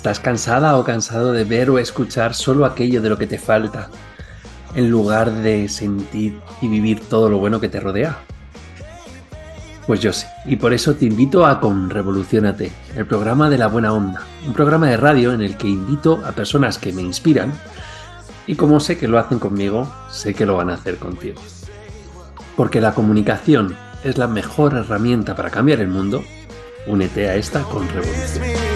[0.00, 3.90] ¿Estás cansada o cansado de ver o escuchar solo aquello de lo que te falta,
[4.74, 8.16] en lugar de sentir y vivir todo lo bueno que te rodea?
[9.86, 13.66] Pues yo sí, y por eso te invito a Con Revolucionate, el programa de la
[13.66, 17.52] buena onda, un programa de radio en el que invito a personas que me inspiran
[18.46, 21.38] y como sé que lo hacen conmigo, sé que lo van a hacer contigo.
[22.56, 26.24] Porque la comunicación es la mejor herramienta para cambiar el mundo,
[26.86, 28.69] únete a esta con Revolución.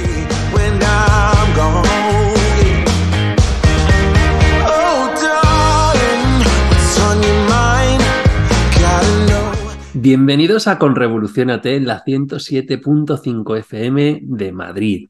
[10.05, 15.09] Bienvenidos a Con Revolucionate en la 107.5 FM de Madrid.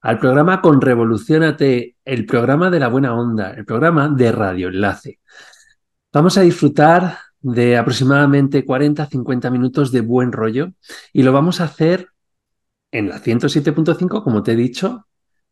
[0.00, 5.20] Al programa Con Revolucionate, el programa de la buena onda, el programa de Radio Enlace.
[6.12, 10.72] Vamos a disfrutar de aproximadamente 40-50 minutos de buen rollo
[11.12, 12.08] y lo vamos a hacer
[12.90, 15.06] en la 107.5, como te he dicho.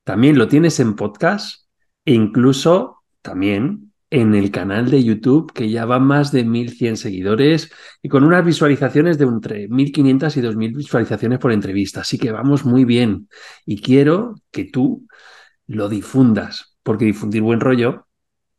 [0.09, 1.67] También lo tienes en podcast
[2.06, 7.70] e incluso también en el canal de YouTube, que ya va más de 1.100 seguidores
[8.00, 12.00] y con unas visualizaciones de entre 1.500 y 2.000 visualizaciones por entrevista.
[12.00, 13.28] Así que vamos muy bien
[13.67, 15.06] y quiero que tú
[15.67, 18.06] lo difundas, porque difundir buen rollo,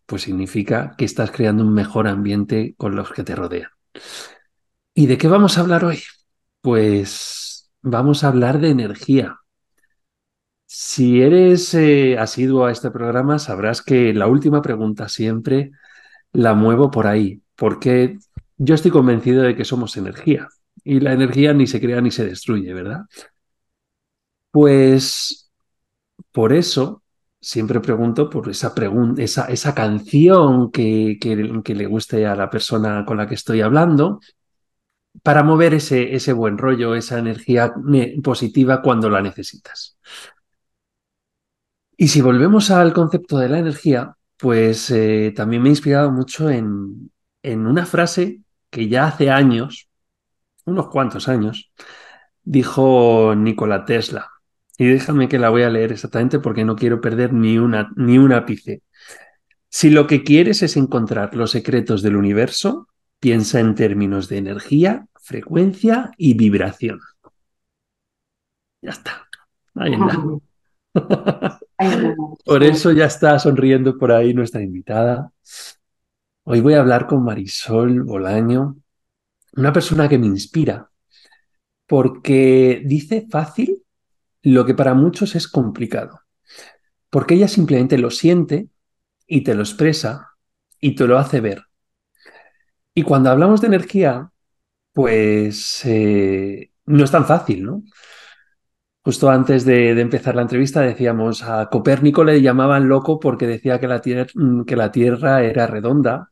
[0.06, 3.72] pues significa que estás creando un mejor ambiente con los que te rodean.
[4.94, 6.04] ¿Y de qué vamos a hablar hoy?
[6.62, 9.40] Pues vamos a hablar de energía.
[10.72, 15.72] Si eres eh, asiduo a este programa, sabrás que la última pregunta siempre
[16.32, 18.20] la muevo por ahí, porque
[18.58, 20.48] yo estoy convencido de que somos energía
[20.84, 23.02] y la energía ni se crea ni se destruye, ¿verdad?
[24.52, 25.50] Pues
[26.32, 27.02] por eso
[27.42, 28.74] siempre pregunto por esa,
[29.18, 34.20] esa, esa canción que, que, le guste a la persona con la que estoy hablando
[35.24, 39.98] para mover ese, ese buen rollo, esa energía eh, positiva cuando la necesitas.
[42.02, 46.50] Y si volvemos al concepto de la energía, pues eh, también me he inspirado mucho
[46.50, 47.12] en,
[47.44, 48.40] una frase
[48.70, 49.90] que ya hace años,
[50.64, 51.74] unos cuantos años,
[52.42, 54.30] dijo Nikola Tesla.
[54.78, 58.18] Y déjame que la voy a leer exactamente porque no quiero perder ni, una, ni
[58.18, 58.82] un ápice.
[59.68, 62.88] Si lo que quieres es encontrar los secretos del universo,
[63.20, 67.02] piensa en términos de energía, frecuencia y vibración.
[68.82, 69.28] Ya está.
[69.76, 69.92] Ahí
[70.94, 71.60] está.
[72.46, 75.32] Por eso ya está sonriendo por ahí nuestra invitada.
[76.44, 78.78] Hoy voy a hablar con Marisol Bolaño,
[79.56, 80.90] una persona que me inspira,
[81.88, 83.84] porque dice fácil
[84.44, 86.22] lo que para muchos es complicado,
[87.10, 88.70] porque ella simplemente lo siente
[89.28, 90.32] y te lo expresa
[90.80, 91.64] y te lo hace ver.
[92.94, 94.32] Y cuando hablamos de energía,
[94.94, 97.84] pues eh, no es tan fácil, ¿no?
[99.10, 103.88] Justo antes de, empezar la entrevista decíamos, a Copérnico le llamaban loco porque decía que
[103.88, 106.30] la, tierra, mm, que la Tierra era redonda,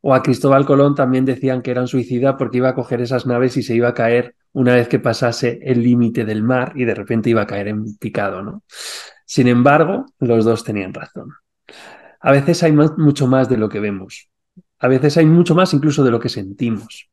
[0.00, 3.58] o a Cristóbal Colón también decían que era suicida porque iba a coger esas naves
[3.58, 6.94] y se iba a caer una vez que pasase el límite del mar y de
[6.94, 8.62] repente iba a caer en picado, ¿no?
[9.26, 11.34] Sin embargo, los dos tenían razón.
[12.20, 14.30] A veces hay mucho más de lo que vemos.
[14.78, 17.10] A veces hay mucho más incluso de lo que sentimos.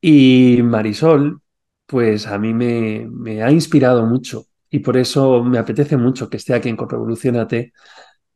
[0.00, 1.42] Y Marisol
[1.88, 6.54] pues a mí me, ha inspirado mucho y por eso me apetece mucho que esté
[6.54, 7.72] aquí en Conrevolucionate,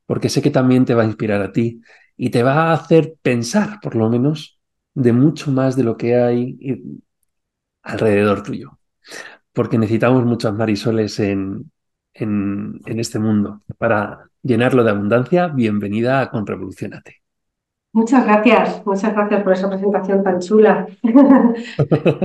[0.06, 1.82] porque sé que también te va a inspirar a ti
[2.16, 4.58] y te va a hacer pensar, por lo menos,
[4.94, 6.58] de mucho más de lo que hay
[7.82, 8.78] alrededor tuyo.
[9.52, 11.70] Porque necesitamos muchas marisoles en,
[12.14, 15.48] este mundo para llenarlo de abundancia.
[15.48, 17.22] Bienvenida a Conrevolucionate.
[17.94, 20.86] Muchas gracias, muchas gracias por esa presentación tan chula.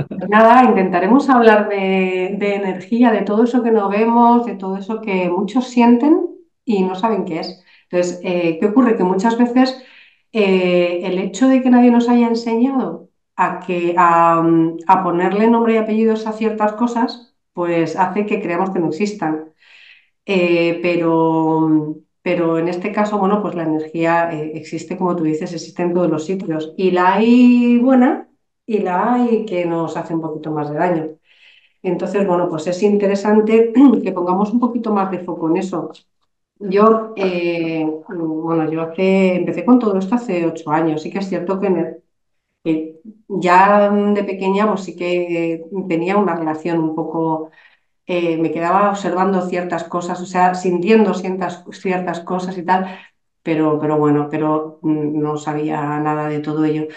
[0.08, 5.00] Pues nada, intentaremos hablar de, energía, de todo eso que no vemos, de todo eso
[5.00, 6.26] que muchos sienten
[6.64, 7.64] y no saben qué es.
[7.90, 8.96] Entonces, eh, ¿qué ocurre?
[8.96, 9.82] Que muchas veces
[10.32, 14.42] eh, el hecho de que nadie nos haya enseñado a, que, a,
[15.04, 19.52] ponerle nombre y apellidos a ciertas cosas, pues hace que creamos que no existan.
[20.26, 25.52] Eh, pero pero en este caso, bueno, pues la energía eh, existe, como tú dices,
[25.52, 26.74] existe en todos los sitios.
[26.76, 28.28] Y la hay buena
[28.66, 31.08] y la hay que nos hace un poquito más de daño.
[31.82, 33.72] Entonces, bueno, pues es interesante
[34.02, 35.90] que pongamos un poquito más de foco en eso.
[36.60, 41.02] Yo, eh, bueno, yo hace, empecé con todo esto hace ocho años.
[41.02, 42.02] Sí que es cierto que,
[43.28, 47.50] ya de pequeña, pues sí que tenía una relación un poco
[48.08, 52.86] eh, me quedaba observando ciertas cosas, o sea, sintiendo ciertas, ciertas cosas y tal,
[53.44, 56.88] pero, pero bueno, pero mm, no sabía nada de todo ello.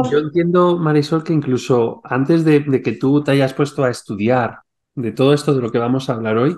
[0.00, 4.60] Yo entiendo, Marisol, que incluso antes de, que tú te hayas puesto a estudiar
[4.94, 6.56] de todo esto de lo que vamos a hablar hoy,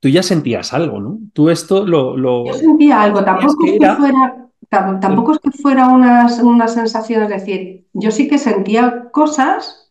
[0.00, 1.18] tú ya sentías algo, ¿no?
[1.34, 2.16] Tú esto lo...
[2.44, 3.96] Yo lo sentía algo, tampoco es que era...
[3.96, 9.10] fuera, tam- tampoco es que fuera una, una sensación, es decir, yo sí que sentía
[9.12, 9.89] cosas,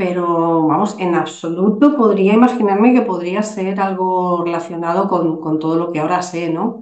[0.00, 5.92] pero vamos, en absoluto podría imaginarme que podría ser algo relacionado con, con todo lo
[5.92, 6.80] que ahora sé, ¿no?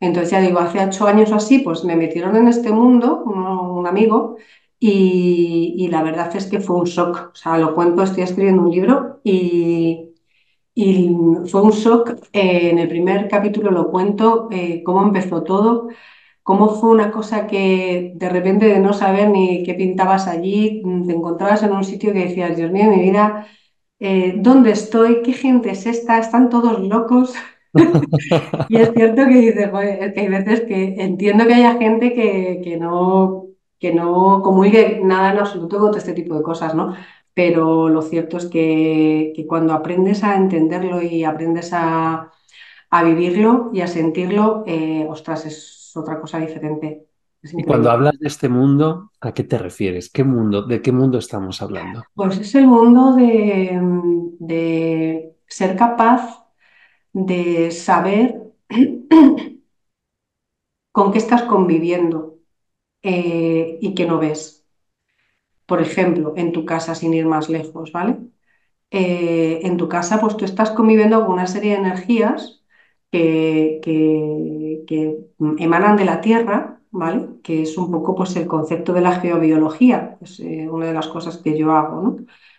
[0.00, 3.86] Entonces ya digo, hace ocho años o así, pues me metieron en este mundo, un,
[3.86, 4.36] amigo,
[4.78, 7.30] y, y la verdad es que fue un shock.
[7.32, 10.10] O sea, lo cuento, estoy escribiendo un libro y,
[10.74, 11.10] y
[11.50, 12.10] fue un shock.
[12.32, 15.88] eh, en el primer capítulo lo cuento, eh, cómo empezó todo,
[16.48, 21.12] cómo fue una cosa que de repente de no saber ni qué pintabas allí, te
[21.12, 23.46] encontrabas en un sitio que decías, Dios mío, mi vida,
[24.00, 25.22] eh, ¿dónde estoy?
[25.22, 26.18] ¿Qué gente es esta?
[26.18, 27.34] ¿Están todos locos?
[28.68, 32.60] Y es cierto que dices, "Joder, que hay veces que entiendo que haya gente que,
[32.64, 33.46] que no,
[33.78, 34.42] que no
[35.04, 36.94] nada en absoluto con este tipo de cosas, ¿no?
[37.34, 42.32] Pero lo cierto es que, que cuando aprendes a entenderlo y aprendes a,
[42.90, 47.06] a vivirlo y a sentirlo, eh, ostras, es otra cosa diferente.
[47.42, 50.10] Es Y cuando hablas de este mundo, ¿a qué te refieres?
[50.10, 50.62] ¿Qué mundo?
[50.66, 52.04] ¿De qué mundo estamos hablando?
[52.14, 53.78] Pues es el mundo de,
[54.40, 56.44] de ser capaz
[57.12, 58.40] de saber
[60.92, 62.38] con qué estás conviviendo
[63.02, 64.66] eh, y que no ves.
[65.66, 68.18] Por ejemplo, en tu casa, sin ir más lejos, ¿vale?
[68.90, 72.57] Eh, en tu casa, pues tú estás conviviendo con una serie de energías
[73.10, 75.16] que, que- que
[75.58, 77.28] emanan de la Tierra, ¿vale?
[77.42, 81.08] Que es un poco pues, el concepto de la geobiología, es eh, una de las
[81.08, 82.16] cosas que yo hago, ¿no?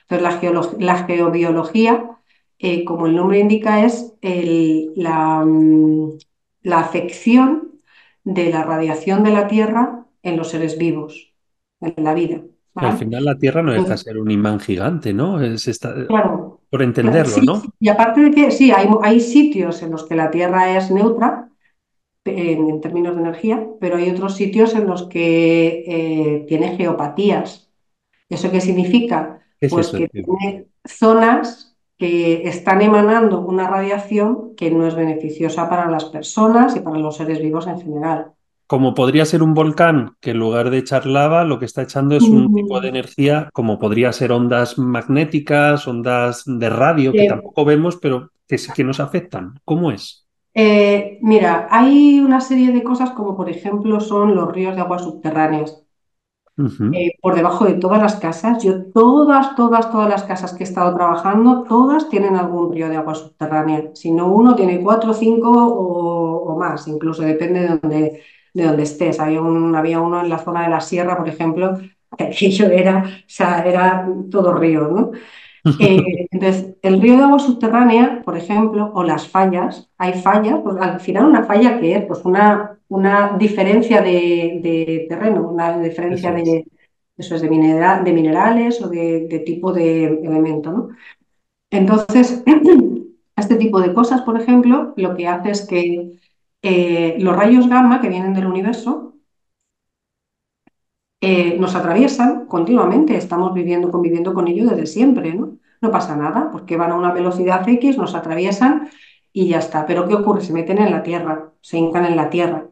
[0.09, 2.17] Entonces, la, geolo- la geobiología,
[2.59, 6.17] eh, como el nombre indica, es el- la, mm,
[6.63, 7.79] la afección
[8.23, 11.33] de la radiación de la Tierra en los seres vivos,
[11.81, 12.41] en la vida,
[12.81, 15.41] Al final la Tierra no deja de ser un imán gigante, ¿no?
[15.41, 17.55] Es esta- claro, por entenderlo, Sí, ¿no?
[17.61, 20.91] sí, y aparte de que sí, hay, hay sitios en los que la Tierra es
[20.91, 21.49] neutra
[22.25, 27.71] en, en términos de energía, pero hay otros sitios en los que eh, tiene geopatías.
[28.29, 29.41] ¿Eso qué significa?
[29.59, 34.95] ¿Qué es Pues eso que tiene zonas que están emanando una radiación que no es
[34.95, 38.33] beneficiosa para las personas y para los seres vivos en general.
[38.71, 42.15] Como podría ser un volcán que en lugar de echar lava, lo que está echando
[42.15, 47.23] es un tipo de Mm, energía, como podría ser ondas magnéticas, ondas de radio, que
[47.23, 49.55] eh, tampoco vemos, pero que sí que nos afectan.
[49.65, 50.27] ¿Cómo es?
[50.53, 55.03] eh, mira, hay una serie de cosas como por ejemplo son los ríos de aguas
[55.03, 55.83] subterráneas.
[56.91, 58.63] Eh, por debajo de todas las casas.
[58.63, 62.97] Yo todas, todas, todas las casas que he estado trabajando, todas tienen algún río de
[62.97, 63.91] agua subterránea.
[63.93, 68.23] Si no uno, tiene cuatro, cinco o, o más, incluso depende de donde,
[68.53, 69.19] de donde estés.
[69.19, 71.77] Había, un, había uno en la zona de la sierra, por ejemplo,
[72.17, 75.11] que aquello era, o sea, era todo río, ¿no?
[75.77, 80.75] Eh, entonces, el río de agua subterránea, por ejemplo, o las fallas, hay fallas, pues
[80.77, 85.77] al final una falla que es pues una, una diferencia de, de terreno, una
[86.09, 86.43] Eso diferencia es.
[86.43, 86.65] de,
[87.17, 90.89] eso es de, minera- de minerales o de, de tipo de elemento, ¿no?
[91.71, 92.43] Entonces,
[93.37, 96.13] este tipo de cosas, por ejemplo, lo que hace es que
[96.61, 99.09] eh, los rayos gamma que vienen del universo
[101.21, 105.57] eh, nos atraviesan continuamente, estamos viviendo, conviviendo con ellos desde siempre, ¿no?
[105.81, 108.89] No pasa nada, porque van a una velocidad X, nos atraviesan
[109.33, 109.85] y ya está.
[109.85, 110.41] Pero ¿qué ocurre?
[110.41, 112.69] Se meten en la Tierra, se hincan en la Tierra.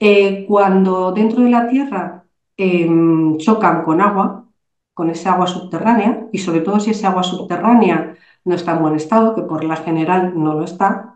[0.00, 2.26] Eh, cuando dentro de la Tierra
[2.56, 4.46] em, chocan con agua,
[4.94, 8.94] con esa agua subterránea, y sobre todo si ese agua subterránea no está en buen
[8.96, 11.13] estado, que por la general no lo está,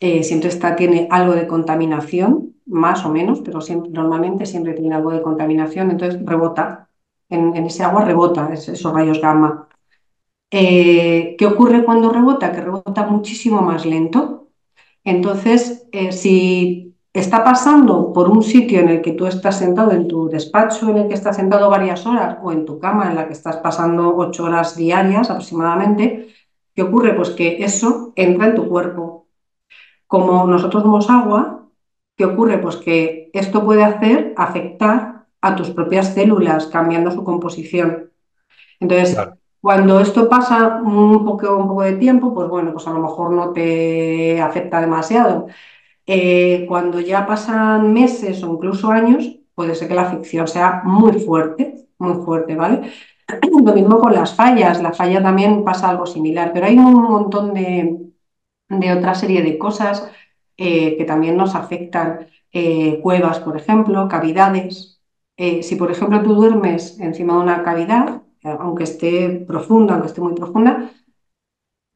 [0.00, 5.10] eh, siempre está, tiene algo de contaminación, más o menos, pero normalmente siempre tiene algo
[5.12, 6.88] de contaminación, entonces rebota,
[7.28, 9.68] en, ese agua rebota es- esos rayos gamma.
[10.50, 12.52] Eh, ¿qué ocurre cuando rebota?
[12.52, 14.48] Que rebota muchísimo más lento.
[15.04, 20.08] Entonces, eh, si está pasando por un sitio en el que tú estás sentado en
[20.08, 23.26] tu despacho, en el que estás sentado varias horas, o en tu cama en la
[23.26, 26.28] que estás pasando ocho horas diarias aproximadamente,
[26.74, 27.14] ¿qué ocurre?
[27.14, 29.28] Pues que eso entra en tu cuerpo
[30.10, 31.68] como nosotros somos agua,
[32.16, 32.58] ¿qué ocurre?
[32.58, 38.10] Pues que esto puede hacer afectar a tus propias células, cambiando su composición.
[38.80, 39.36] Entonces, Claro.
[39.60, 43.30] cuando esto pasa un poco, un poco de tiempo, pues bueno, pues a lo mejor
[43.30, 45.46] no te afecta demasiado.
[46.06, 51.20] Eh, cuando ya pasan meses o incluso años, puede ser que la afección sea muy
[51.20, 52.90] fuerte, muy fuerte, ¿vale?
[53.64, 57.54] Lo mismo con las fallas, la falla también pasa algo similar, pero hay un montón
[57.54, 58.10] de,
[58.70, 60.10] de otra serie de cosas
[60.56, 62.28] eh, que también nos afectan.
[62.52, 65.00] Eh, cuevas, por ejemplo, cavidades.
[65.36, 70.20] Eh, si, por ejemplo, tú duermes encima de una cavidad, aunque esté profunda, aunque esté
[70.22, 70.90] muy profunda,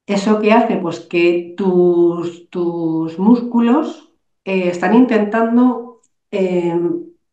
[0.07, 0.77] ¿Eso qué hace?
[0.77, 4.13] Pues que tus, tus músculos
[4.45, 6.01] están intentando
[6.31, 6.79] eh,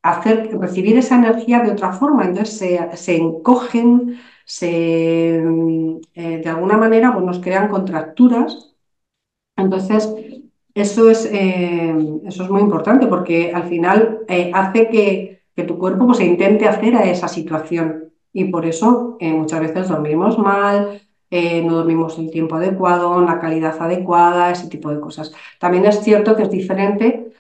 [0.01, 6.77] hacer, recibir esa energía de otra forma, entonces se, se encogen, se, eh, de alguna
[6.77, 8.71] manera pues nos crean contracturas.
[9.55, 10.13] Entonces,
[10.74, 15.77] eso es, eh, eso es muy importante porque al final eh, hace que, que tu
[15.77, 20.38] cuerpo pues, se intente hacer a esa situación y por eso eh, muchas veces dormimos
[20.38, 25.31] mal, no dormimos el tiempo adecuado, la calidad adecuada, ese tipo de cosas.
[25.60, 27.31] También es cierto que es diferente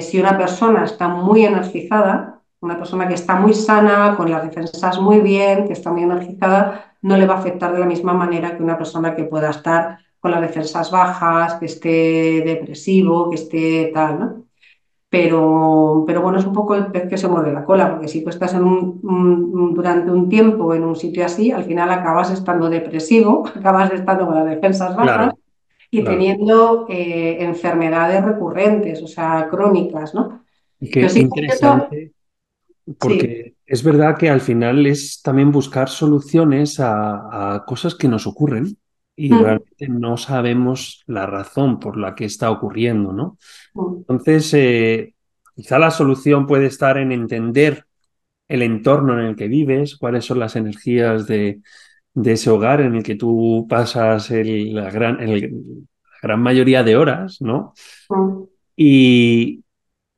[0.00, 5.00] si una persona está muy energizada, una persona que está muy sana, con las defensas
[5.00, 8.56] muy bien, que está muy energizada, no le va a afectar de la misma manera
[8.56, 13.92] que una persona que pueda estar con las defensas bajas, que esté depresivo, que esté
[13.94, 14.46] tal, ¿no?
[15.10, 18.24] Pero, pero bueno, es un poco el pez que se muerde la cola, porque si
[18.24, 22.30] tú estás en un, un- durante un tiempo en un sitio así, al final acabas
[22.30, 25.38] estando depresivo, acabas estando con las defensas bajas Claro,
[25.90, 26.06] y claro.
[26.06, 30.44] teniendo eh, enfermedades recurrentes, o sea, crónicas, ¿no?
[30.80, 32.12] Y qué, sí que es cierto, interesante,
[32.98, 38.08] sí, porque es verdad que al final es también buscar soluciones a, a cosas que
[38.08, 38.78] nos ocurren
[39.16, 43.38] y mm, realmente no sabemos la razón por la que está ocurriendo, ¿no?
[43.74, 45.14] mm, Entonces, eh,
[45.56, 47.86] quizá la solución puede estar en entender
[48.48, 51.62] el entorno en el que vives, cuáles son las energías de,
[52.14, 55.42] de ese hogar en el que tú pasas el- la gran, el-
[56.04, 57.74] la gran mayoría de horas, ¿no?
[58.10, 59.64] mm, Y,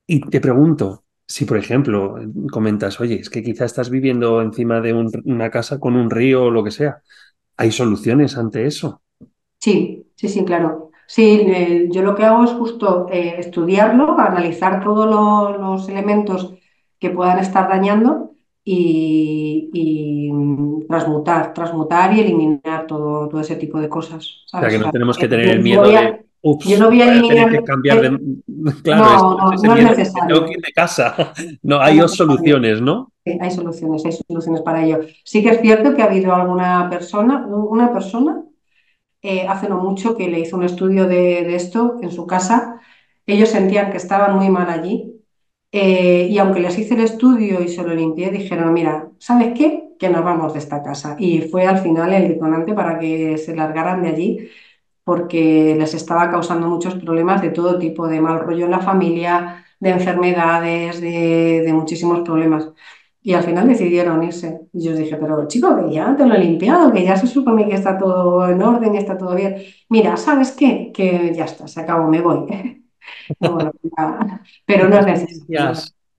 [0.07, 2.17] y te pregunto, si por ejemplo
[2.53, 6.45] comentas, oye, es que quizá estás viviendo encima de un- una casa con un río
[6.47, 7.03] o lo que sea,
[7.57, 9.03] ¿hay soluciones ante eso?
[9.59, 10.91] sí, sí, sí, claro.
[11.07, 16.55] Sí, eh, yo lo que hago es justo eh, estudiarlo, analizar todos lo- los elementos
[16.99, 18.33] que puedan estar dañando
[18.65, 24.71] y, y, mm, transmutar, transmutar y eliminar todo, todo ese tipo de cosas, O sea,
[24.71, 27.07] que no tenemos que eh, tener el miedo de, a, yo ups, no voy a
[27.27, 28.19] tener eliminar, que cambiar de...
[28.83, 29.05] Claro,
[29.37, 30.45] no, no, no es tengo que necesario.
[30.53, 31.33] ir de casa.
[31.63, 32.17] No, No hay dos necesario.
[32.17, 33.13] soluciones, ¿no?
[33.25, 35.01] Sí, hay soluciones, hay soluciones para ello.
[35.25, 38.45] Sí que es cierto que ha habido alguna persona, una persona,
[39.23, 42.81] eh, hace no mucho que le hizo un estudio de, de esto en su casa.
[43.27, 45.15] Ellos sentían que estaban muy mal allí
[45.73, 49.91] eh, y aunque les hice el estudio y se lo limpié, dijeron, mira, ¿sabes qué?
[49.99, 51.17] Que nos vamos de esta casa.
[51.19, 54.49] Y fue al final el detonante para que se largaran de allí
[55.05, 59.65] porque les estaba causando muchos problemas de todo tipo, de mal rollo en la familia,
[59.81, 62.69] de enfermedades, de, de muchísimos problemas.
[63.23, 64.61] Y al final decidieron irse.
[64.73, 67.67] Y yo dije, pero chico, que ya te lo he limpiado, que ya se supone
[67.69, 69.57] que está todo en orden, está todo bien.
[69.89, 70.93] Mira, ¿sabes qué?
[70.95, 72.47] Que ya está, se acabó, me voy.
[73.39, 73.73] Bueno,
[74.67, 75.73] pero ¿Y no es necesario.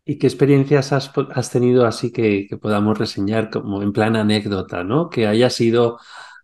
[0.06, 4.84] y qué experiencias has, has tenido así que, que podamos reseñar como en plan anécdota,
[4.84, 5.10] ¿no?
[5.10, 6.00] Que hayas ido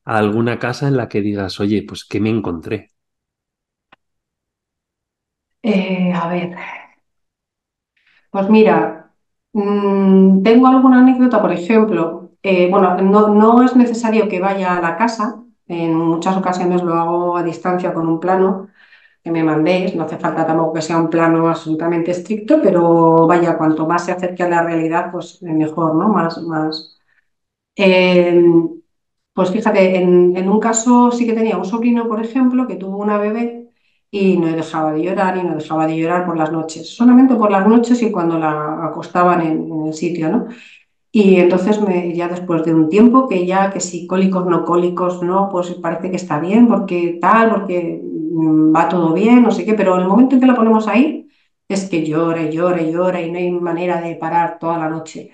[0.06, 2.92] a alguna casa en la que digas, oye, pues ¿qué me encontré?
[5.64, 6.56] Eh, a ver,
[8.30, 9.12] Pues mira,
[9.54, 14.82] mm, tengo alguna anécdota, por ejemplo, eh, bueno, no, no es necesario que vaya a
[14.82, 18.70] la casa, en muchas ocasiones lo hago a distancia con un plano
[19.24, 23.58] que me mandéis, no hace falta tampoco que sea un plano absolutamente estricto, pero vaya,
[23.58, 26.10] cuanto más se acerque a la realidad, pues mejor, ¿no?
[26.10, 26.98] Más, más.
[27.76, 28.44] Eh,
[29.34, 32.98] pues fíjate, en, en un caso sí que tenía un sobrino, por ejemplo, que tuvo
[32.98, 33.70] una bebé
[34.12, 37.50] y no dejaba de llorar y no dejaba de llorar por las noches, solamente por
[37.52, 40.48] las noches y cuando la acostaban en, el sitio, ¿no?
[41.12, 45.22] Y entonces me, ya después de un tiempo que ya, que si cólicos, no cólicos,
[45.24, 49.66] no, pues parece que está bien, porque tal, porque mm, va todo bien, no sé
[49.66, 51.30] qué, pero el momento en que la ponemos ahí,
[51.68, 55.32] es que llora llora llora y no hay manera de parar toda la noche.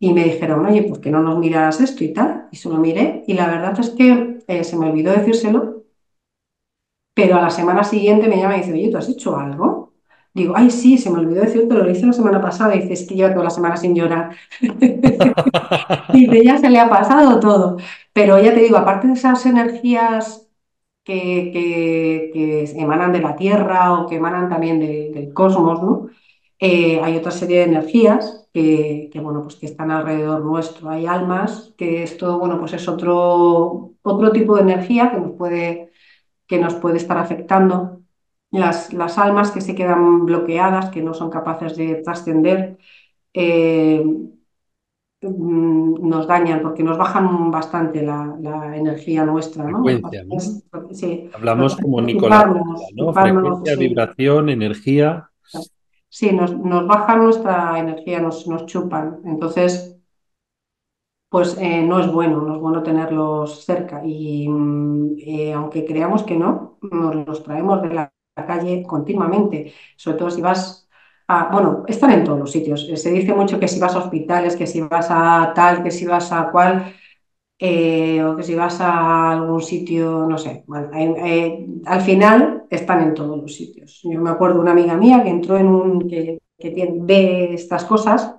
[0.00, 2.48] Y me dijeron, oye, ¿por qué no nos miras esto y tal?
[2.52, 5.84] Y se lo miré y la verdad es que eh, se me olvidó decírselo,
[7.14, 9.92] pero a la semana siguiente me llama y dice, oye, ¿tú has hecho algo?
[10.32, 12.74] Digo, ay, sí, se me olvidó decirte, lo hice la semana pasada.
[12.76, 14.36] Y dice, es que lleva toda la semana sin llorar.
[16.08, 17.76] Dice, ya se le ha pasado todo.
[18.12, 20.48] Pero ya te digo, aparte de esas energías
[21.04, 26.08] que, que- que emanan de la Tierra o que emanan también de- del cosmos, ¿no?
[26.60, 30.90] Eh, hay otra serie de energías que, que, bueno, pues que están alrededor nuestro.
[30.90, 35.92] Hay almas, que esto, bueno, pues es otro, otro tipo de energía que nos puede,
[36.46, 38.02] que nos puede estar afectando.
[38.50, 42.78] Las, las almas que se quedan bloqueadas, que no son capaces de trascender,
[43.32, 44.04] eh,
[45.22, 50.38] nos dañan porque nos bajan bastante la, la energía nuestra, Frecuencia, ¿no?
[50.92, 53.12] sí, Hablamos como chuparnos, ¿no?
[53.12, 53.80] Frecuencia, sí.
[53.80, 55.29] vibración, energía.
[56.10, 59.22] Sí, nos, nos bajan nuestra energía, nos, nos chupan.
[59.24, 59.96] Entonces,
[61.28, 64.02] pues eh, no es bueno, no es bueno tenerlos cerca.
[64.04, 70.18] Y mm, eh, aunque creamos que no, nos los traemos de la calle continuamente, sobre
[70.18, 70.88] todo si vas
[71.28, 72.88] a, bueno, están en todos los sitios.
[72.90, 75.90] Eh, Se dice mucho que si vas a hospitales, que si vas a tal, que
[75.92, 76.94] si vas a cual,
[77.60, 80.64] eh, o que si vas a algún sitio, no sé.
[80.66, 84.00] Bueno, eh, al final están en todos los sitios.
[84.04, 87.84] Yo me acuerdo una amiga mía que entró en un, que, que tiene- ve estas
[87.84, 88.36] cosas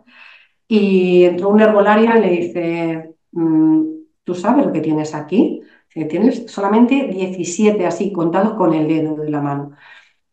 [0.67, 3.83] y entró un herbolario y le dice, "Mm,
[4.23, 5.61] ¿tú sabes lo que tienes aquí?
[6.09, 9.71] Tienes solamente 17 así, contados con el dedo de la mano.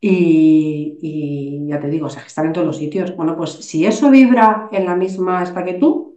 [0.00, 3.16] Y, ya te digo, o sea, están en todos los sitios.
[3.16, 6.07] Bueno, pues si eso vibra en la misma esta que tú,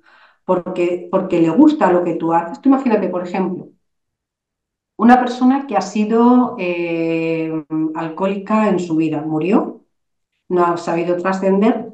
[0.45, 3.69] porque, porque le gusta lo que tú haces, tú imagínate, por ejemplo,
[4.97, 7.51] una persona que ha sido eh,
[7.95, 9.83] alcohólica en su vida, murió,
[10.49, 11.91] no ha sabido trascender,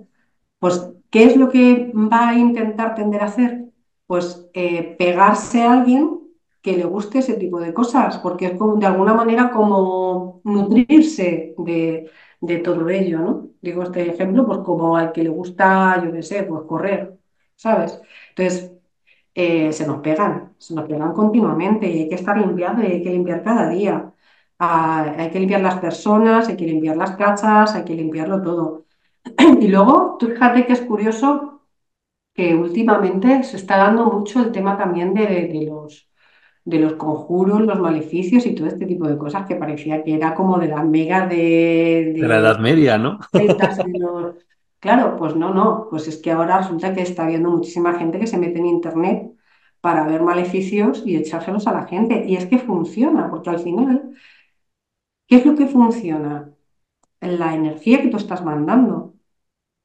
[0.60, 3.66] pues, ¿qué es lo que va a intentar tender a hacer?
[4.08, 6.20] Pues eh, pegarse a alguien
[6.62, 11.56] que le guste ese tipo de cosas, porque es como, de alguna manera como nutrirse
[11.60, 12.10] de,
[12.42, 13.50] de todo ello, ¿no?
[13.62, 17.18] Digo este ejemplo, pues como al que le gusta, yo qué sé, pues correr,
[17.56, 18.02] ¿sabes?
[18.38, 18.72] Entonces,
[19.36, 23.04] eh, se nos pegan, se nos pegan continuamente y hay que estar limpiando y hay
[23.04, 24.14] que limpiar cada día.
[24.60, 28.86] Ah, hay que limpiar las personas, hay que limpiar las casas, hay que limpiarlo todo.
[29.62, 31.62] Y luego, tú fíjate que es curioso
[32.34, 36.10] que últimamente se está dando mucho el tema también de, de los,
[36.66, 40.36] de los conjuros, los maleficios y todo este tipo de cosas que parecía que era
[40.36, 43.20] como de las megas de, De la Edad Media, ¿no?
[43.34, 44.36] de los...
[44.80, 48.28] Claro, pues no, no, pues es que ahora resulta que está habiendo muchísima gente que
[48.28, 49.32] se mete en internet
[49.82, 52.26] para ver maleficios y echárselos a la gente.
[52.28, 54.12] Y es que funciona, porque al final,
[55.28, 56.54] ¿qué es lo que funciona?
[57.22, 59.16] La energía que tú estás mandando.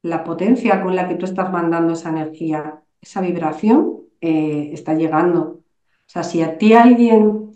[0.03, 5.41] la potencia con la que tú estás mandando esa energía, esa vibración, eh, está llegando.
[5.61, 5.63] O
[6.07, 7.52] sea, si a ti alguien...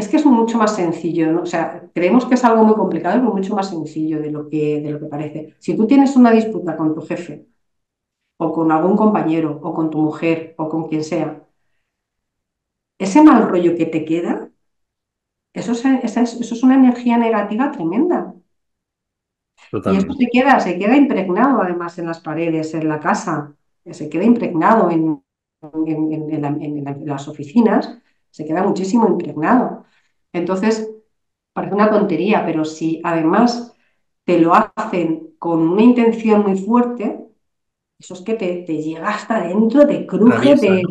[0.00, 1.42] Es que es mucho más sencillo, ¿no?
[1.42, 4.80] O sea, creemos que es algo muy complicado, pero mucho más sencillo de lo que,
[4.80, 5.54] de lo que parece.
[5.58, 7.46] Si tú tienes una disputa con tu jefe,
[8.38, 11.28] o con algún compañero, o con tu mujer, o con quien sea,
[12.98, 14.48] ese mal rollo que te queda,
[15.52, 18.34] eso es, eso es una energía negativa tremenda.
[19.84, 23.54] Y eso se queda, se queda impregnado además en las paredes, en la casa,
[23.90, 25.22] se queda impregnado en,
[25.62, 27.98] la- en las oficinas,
[28.30, 29.84] se queda muchísimo impregnado.
[30.32, 30.90] Entonces,
[31.52, 33.74] parece una tontería, pero si además
[34.24, 37.20] te lo hacen con una intención muy fuerte,
[37.98, 40.82] eso es que te, te llega hasta adentro, te cruje, te-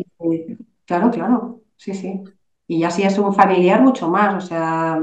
[0.86, 2.22] Claro, claro, sí, sí.
[2.66, 4.44] Y ya si es un familiar, mucho más.
[4.44, 5.00] O sea,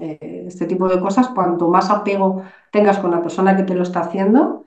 [0.00, 3.82] eh, este tipo de cosas, cuanto más apego tengas con la persona que te lo
[3.82, 4.64] está haciendo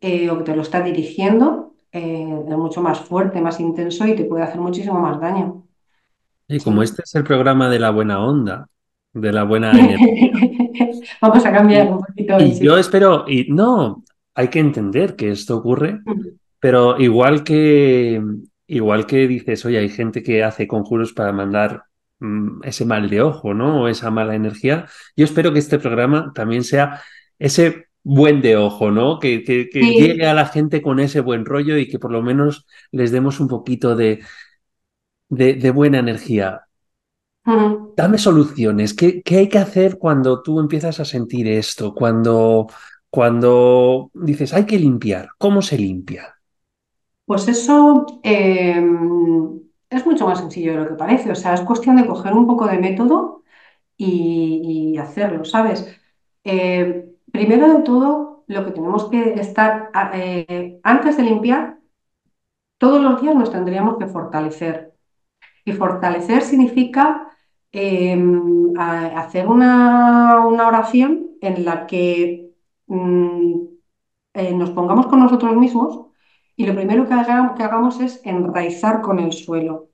[0.00, 4.16] eh, o que te lo está dirigiendo, eh, es mucho más fuerte, más intenso y
[4.16, 5.63] te puede hacer muchísimo más daño.
[6.48, 8.68] Y como este es el programa de la buena onda,
[9.12, 10.32] de la buena energía,
[11.20, 14.04] Vamos a cambiar un poquito y yo espero, y no,
[14.34, 16.00] hay que entender que esto ocurre
[16.60, 18.22] Pero igual que,
[18.66, 21.84] igual que dices, oye, hay gente que hace conjuros para mandar
[22.20, 23.82] mm, ese mal de ojo, ¿no?
[23.82, 24.86] O esa mala energía.
[25.16, 27.00] Yo espero que este programa también sea
[27.38, 29.18] ese buen de ojo, ¿no?
[29.18, 32.22] Que, que, que llegue a la gente con ese buen rollo y que por lo
[32.22, 34.20] menos les demos un poquito de,
[35.28, 36.66] de, de buena energía.
[37.96, 38.94] Dame soluciones.
[38.94, 41.94] ¿Qué, qué hay que hacer cuando tú empiezas a sentir esto?
[41.94, 42.66] Cuando,
[43.10, 45.28] cuando dices, hay que limpiar.
[45.38, 46.34] ¿Cómo se limpia?
[47.26, 48.82] Pues eso eh,
[49.90, 51.30] es mucho más sencillo de lo que parece.
[51.32, 53.42] O sea, es cuestión de coger un poco de método
[53.96, 55.86] y, y hacerlo, ¿sabes?
[56.44, 61.78] Eh, primero de todo, lo que tenemos que estar, eh, antes de limpiar,
[62.78, 64.93] todos los días nos tendríamos que fortalecer.
[65.64, 67.28] Y fortalecer significa
[68.78, 72.50] a- hacer una, una oración en la que
[72.86, 73.52] mm,
[74.34, 76.06] eh, nos pongamos con nosotros mismos
[76.56, 79.88] y lo primero que haga- que hagamos es enraizar con el suelo.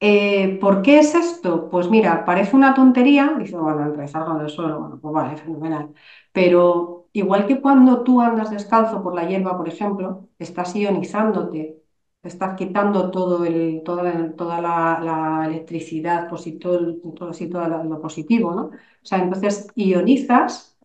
[0.00, 1.70] Eh, ¿por qué es esto?
[1.70, 5.94] Pues mira, parece una tontería, dice, bueno, empezar con el suelo, bueno, pues vale, fenomenal.
[6.32, 11.82] Pero igual que cuando tú andas descalzo por la hierba, por ejemplo, estás ionizándote,
[12.24, 18.00] estás quitando todo el, toda, toda la, electricidad, posi- todo, todo así, todo lo lo
[18.00, 18.62] positivo, ¿no?
[18.68, 18.72] O
[19.06, 20.78] sea, entonces ionizas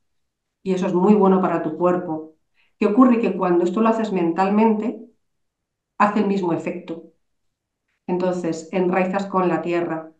[0.64, 2.36] y eso es muy bueno para tu cuerpo.
[2.80, 3.20] ¿Qué ocurre?
[3.22, 5.00] Que cuando esto lo haces mentalmente,
[6.00, 7.14] hace el mismo efecto.
[8.08, 10.12] Entonces, enraizas con la tierra.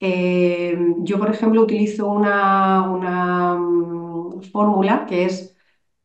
[0.00, 5.56] Eh, yo, por ejemplo, utilizo una, una, mm, fórmula que es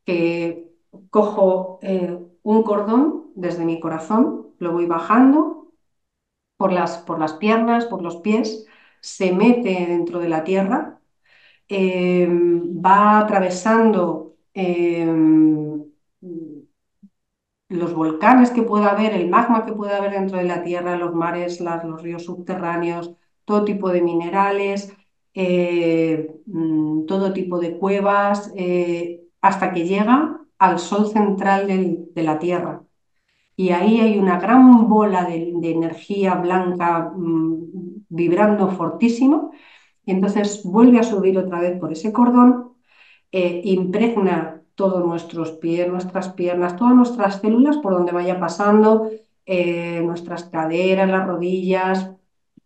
[0.06, 0.69] que
[1.12, 5.74] cojo eh, un cordón desde mi corazón, lo voy bajando
[6.58, 8.65] por las, por las piernas, por los pies,
[9.02, 11.02] se mete dentro de la tierra,
[11.69, 15.06] eh, va atravesando eh,
[17.69, 21.13] los volcanes que pueda haber, el magma que pueda haber dentro de la tierra, los
[21.15, 23.12] mares, los ríos subterráneos,
[23.45, 24.93] todo tipo de minerales,
[25.34, 32.38] eh, mm, todo tipo de cuevas, eh, hasta que llega al sol central de la
[32.39, 32.84] Tierra.
[33.62, 39.52] Y ahí hay una gran bola de, energía blanca mm, vibrando fortísimo.
[40.04, 42.74] Y entonces vuelve a subir otra vez por ese cordón,
[43.32, 49.12] eh, impregna todos nuestros pies, nuestras piernas, todas nuestras células por donde vaya pasando,
[49.45, 52.12] eh, nuestras caderas, las rodillas,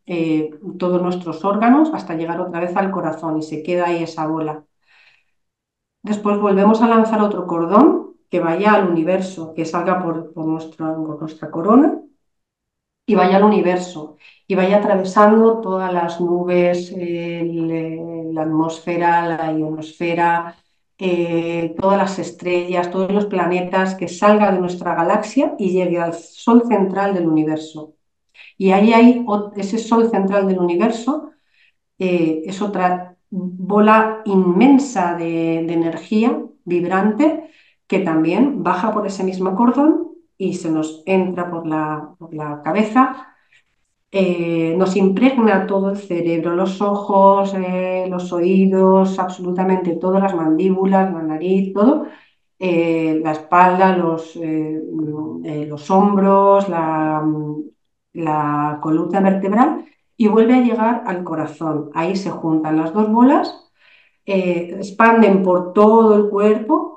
[0.06, 4.28] eh, todos nuestros órganos hasta llegar otra vez al corazón y se queda ahí esa
[4.28, 4.64] bola.
[6.04, 12.02] Después volvemos a lanzar otro cordón que vaya al universo, que salga por, nuestra, corona
[13.06, 20.56] y vaya al universo y vaya atravesando todas las nubes, la atmósfera, la ionosfera,
[20.98, 26.14] eh, todas las estrellas, todos los planetas, que salga de nuestra galaxia y llegue al
[26.14, 27.96] sol central del universo.
[28.58, 29.26] Y ahí hay
[29.58, 31.32] ese sol central del universo,
[32.00, 37.52] eh, es otra bola inmensa de energía vibrante
[37.88, 43.36] que también baja por ese mismo cordón y se nos entra por la, cabeza,
[44.12, 51.14] eh, nos impregna todo el cerebro, los ojos, eh, los oídos, absolutamente todas las mandíbulas,
[51.14, 52.08] la nariz, todo,
[52.60, 57.24] eh, la espalda, los, los hombros, la,
[58.14, 59.86] la columna vertebral.
[60.18, 61.90] Y vuelve a llegar al corazón.
[61.94, 63.70] Ahí se juntan las dos bolas,
[64.26, 66.95] expanden por todo el cuerpo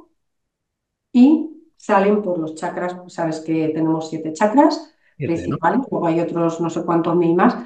[1.18, 2.96] y salen por los chakras.
[3.09, 5.59] Sabes que tenemos siete chakras Siete, ¿no?
[5.59, 7.57] principales, luego hay otros no sé cuántos mil más.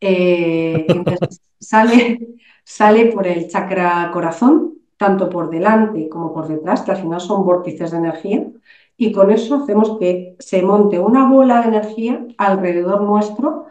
[0.00, 2.18] Eh, entonces sale,
[2.64, 7.44] sale por el chakra corazón, tanto por delante como por detrás, que al final son
[7.44, 8.46] vórtices de energía,
[8.96, 13.66] y con eso hacemos que se monte una bola de energía alrededor nuestro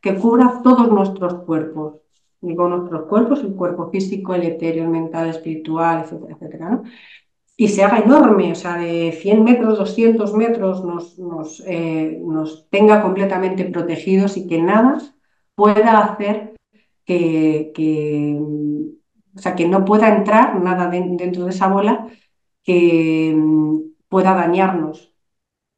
[0.00, 1.94] que cubra todos nuestros cuerpos.
[2.40, 6.82] Digo nuestros cuerpos, el cuerpo físico, el etéreo, el mental, el espiritual, etcétera, etcétera, ¿no?
[7.56, 12.68] Y se haga enorme, o sea, de 100 metros, 200 metros, nos, nos, eh, nos
[12.70, 14.98] tenga completamente protegidos y que nada
[15.54, 16.54] pueda hacer
[17.04, 18.38] que, que,
[19.36, 22.08] o sea, que no pueda entrar nada de- dentro de esa bola
[22.62, 25.12] que mm, pueda dañarnos,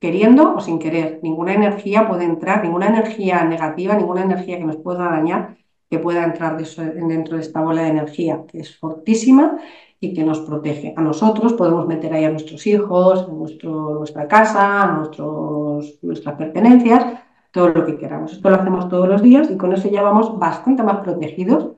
[0.00, 1.20] queriendo o sin querer.
[1.22, 5.58] Ninguna energía puede entrar, ninguna energía negativa, ninguna energía que nos pueda dañar,
[5.90, 9.58] que pueda entrar dentro de esta bola de energía, que es fortísima
[10.00, 10.94] y que nos protege.
[10.96, 17.20] A nosotros podemos meter ahí a nuestros hijos, a nuestra casa, a nuestros, nuestras pertenencias,
[17.52, 18.32] todo lo que queramos.
[18.32, 21.72] Esto lo hacemos todos los días y con eso ya vamos bastante más protegidos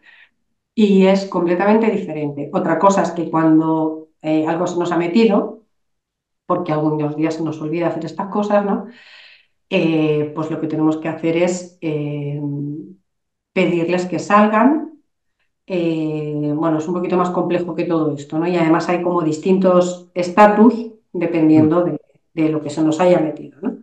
[0.74, 2.50] y es completamente diferente.
[2.52, 5.62] Otra cosa es que cuando eh, algo se nos ha metido,
[6.46, 8.86] porque algunos días se nos olvida hacer estas cosas, ¿no?
[9.70, 12.40] Eh, pues lo que tenemos que hacer es eh,
[13.52, 14.99] pedirles que salgan.
[15.72, 18.48] Eh, bueno, es un poquito más complejo que todo esto, ¿no?
[18.48, 20.74] Y además hay como distintos estatus
[21.54, 22.00] Mm, dependiendo de,
[22.34, 23.78] de lo que se nos haya metido, ¿no?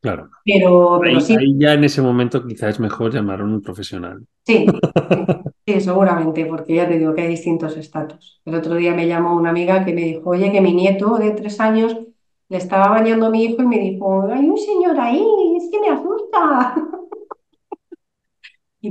[0.00, 0.30] Claro.
[0.44, 3.62] Pero, pero Ahí, sí, ahí ya en ese momento quizás es mejor llamar a un
[3.62, 4.26] profesional.
[4.46, 4.80] sí,
[5.12, 5.34] sí,
[5.66, 8.40] sí, seguramente, porque ya te digo que hay distintos estatus.
[8.44, 11.32] El otro día me llamó una amiga que me dijo, oye, que mi nieto de
[11.32, 11.96] tres años
[12.48, 15.22] le estaba bañando a mi hijo y me dijo, hay un señor ahí,
[15.58, 16.88] es que me asusta.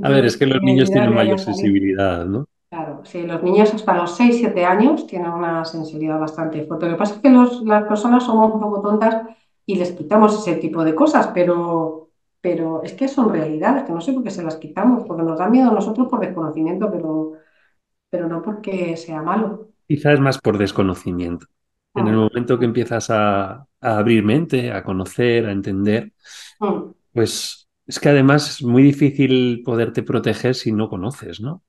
[0.02, 2.48] A ver, es que los niños tienen mayor sensibilidad, ¿no?
[2.70, 6.86] Claro, sí, los niños hasta los seis siete años tienen una sensibilidad bastante fuerte.
[6.88, 9.26] Lo que pasa es que los- las personas somos un poco tontas
[9.66, 12.10] y les quitamos ese tipo de cosas, pero,
[12.42, 15.40] pero es que son realidades, que no sé por qué se las quitamos, porque nos
[15.40, 17.34] da miedo a nosotros por desconocimiento, pero,
[18.10, 19.70] pero no porque sea malo.
[19.88, 21.48] Quizás es más por desconocimiento.
[21.96, 23.66] En el Mm, momento que empiezas a, a
[23.98, 26.14] abrir mente, a conocer, a entender,
[26.60, 26.94] mm.
[27.14, 31.64] pues es que además es muy difícil poderte proteger si no conoces, ¿no?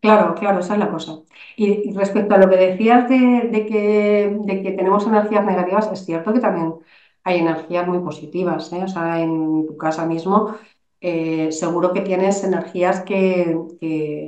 [0.00, 1.20] Claro, claro, esa es la cosa.
[1.56, 6.74] Y, respecto a lo que decías de, que, tenemos energías negativas, es cierto que también
[7.22, 8.82] hay energías muy positivas, ¿eh?
[8.84, 10.56] O sea, en tu casa mismo,
[11.00, 13.56] eh, seguro que tienes energías que,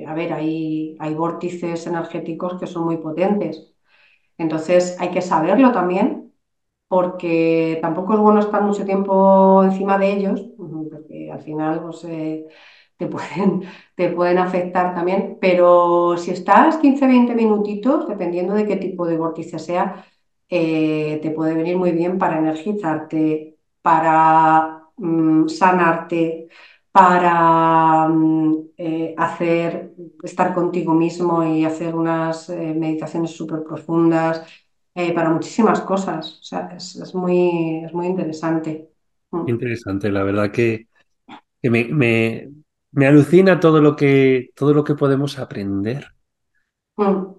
[0.07, 3.75] a ver, hay, hay vórtices energéticos que son muy potentes.
[4.39, 6.33] Entonces hay que saberlo también,
[6.89, 10.47] porque tampoco es bueno estar mucho tiempo encima de ellos,
[11.37, 12.47] al final pues, eh,
[12.97, 13.63] te pueden,
[13.95, 19.17] te pueden afectar también, pero si estás 15, 20 minutitos, dependiendo de qué tipo de
[19.17, 20.05] vórtice sea,
[20.49, 26.49] eh, te puede venir muy bien para energizarte, para mm, sanarte,
[26.93, 34.43] para mm, eh, hacer, estar contigo mismo y hacer unas meditaciones súper profundas,
[35.15, 36.41] para muchísimas cosas.
[36.75, 38.89] Es muy, es muy interesante.
[39.31, 39.49] Mm.
[39.49, 40.87] Interesante, la verdad que,
[41.67, 42.51] que me, me,
[42.93, 46.09] me alucina todo lo que, todo lo que podemos aprender
[46.99, 47.37] Mm.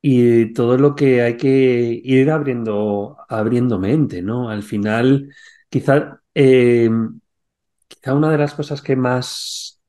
[0.00, 4.48] y todo lo que hay que ir abriendo, abriendo mente, ¿no?
[4.50, 5.34] Al final,
[5.68, 6.88] quizá, eh,
[7.88, 9.80] quizá una de las cosas que más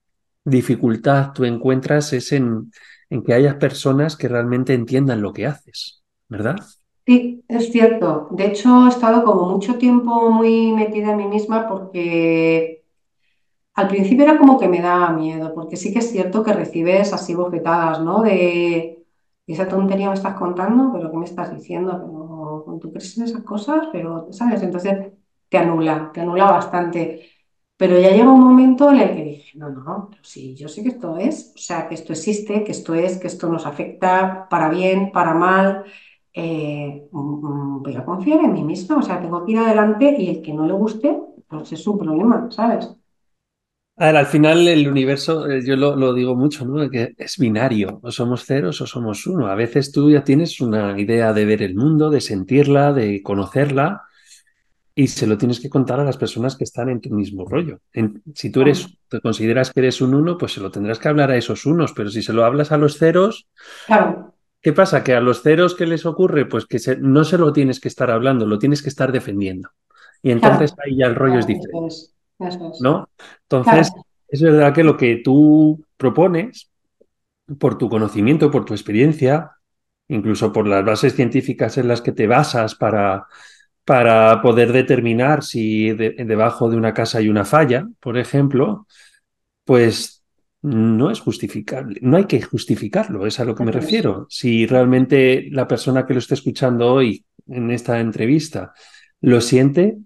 [0.45, 2.71] dificultad tú encuentras es en,
[3.09, 6.57] en que haya personas que realmente entiendan lo que haces, ¿verdad?
[7.05, 8.27] Sí, es cierto.
[8.31, 12.78] De hecho, he estado como mucho tiempo muy metida en mí misma porque
[13.79, 17.13] al principio era como que me daba miedo, porque sí que es cierto que recibes
[17.13, 18.21] así bofetadas, ¿no?
[18.21, 19.05] De
[19.47, 21.91] esa tontería me estás contando, pero ¿qué me estás diciendo?
[21.99, 24.61] Pero tú crees en esas cosas, pero, ¿sabes?
[24.63, 25.13] Entonces
[25.49, 27.25] te anula, te anula bastante.
[27.77, 30.83] Pero ya llega un momento en el que dije, no, no, pero sí, yo sé
[30.83, 34.47] que esto es, o sea, que esto existe, que esto es, que esto nos afecta
[34.49, 35.85] para bien, para mal.
[36.33, 40.29] eh, mm, voy a confiar en mí misma, o sea, tengo que ir adelante y
[40.29, 42.89] el que no le guste, pues es un problema, ¿sabes?
[44.01, 46.89] A ver, al final el universo, eh, yo lo, lo digo mucho, ¿no?
[46.89, 49.47] Que es binario, o somos ceros o somos uno.
[49.47, 54.03] A veces tú ya tienes una idea de ver el mundo, de sentirla, de conocerla,
[54.95, 57.79] y se lo tienes que contar a las personas que están en tu mismo rollo.
[57.93, 61.09] En- si tú eres, te consideras que eres un uno, pues se lo tendrás que
[61.09, 63.47] hablar a esos unos, pero si se lo hablas a los ceros,
[63.85, 65.03] Claro, ¿qué pasa?
[65.03, 66.45] Que a los ceros, ¿qué les ocurre?
[66.47, 69.69] Pues que se- no se lo tienes que estar hablando, lo tienes que estar defendiendo.
[70.21, 71.87] Y entonces claro, ahí ya el rollo es claro, diferente.
[71.87, 72.15] es.
[72.77, 73.09] ¿No?
[73.43, 76.71] Entonces, Claro, es verdad que lo que tú propones,
[77.59, 79.51] por tu conocimiento, por tu experiencia,
[80.07, 83.25] incluso por las bases científicas en las que te basas para,
[83.85, 88.87] para poder determinar si de- debajo de una casa hay una falla, por ejemplo,
[89.65, 90.23] pues
[90.61, 94.27] no es justificable, no hay que justificarlo, es a lo que me refiero.
[94.29, 98.73] Si realmente la persona que lo está escuchando hoy en esta entrevista
[99.21, 99.97] lo siente,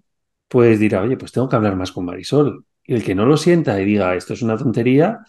[0.53, 2.65] pues dirá, oye, pues tengo que hablar más con Marisol.
[2.85, 5.21] Y el que no lo sienta y diga, esto es una tontería,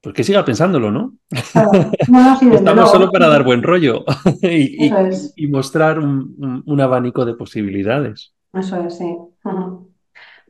[0.00, 1.18] pues que siga pensándolo, ¿no?
[1.52, 2.00] Claro,
[2.38, 4.04] sí, estamos solo para dar buen rollo
[4.42, 8.34] y, Eso y- es, y mostrar un, un- un abanico de posibilidades.
[8.52, 9.16] eso es, sí.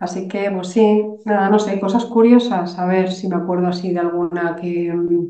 [0.01, 3.93] Así que, pues sí, nada, no sé, cosas curiosas, a ver si me acuerdo así
[3.93, 4.93] de alguna que...
[4.93, 5.27] mm,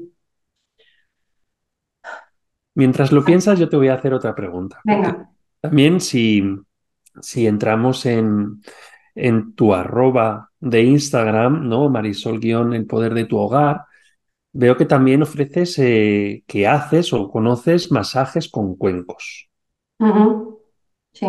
[2.75, 5.31] Mientras lo piensas, yo te voy a hacer otra pregunta, Venga.
[5.61, 6.43] también si,
[7.23, 8.63] si entramos en,
[9.15, 11.89] en tu arroba de Instagram, ¿no?
[11.91, 13.83] Marisol guion el poder de tu hogar,
[14.53, 19.49] veo que también ofreces eh, que haces o conoces masajes con cuencos.
[21.13, 21.27] Sí.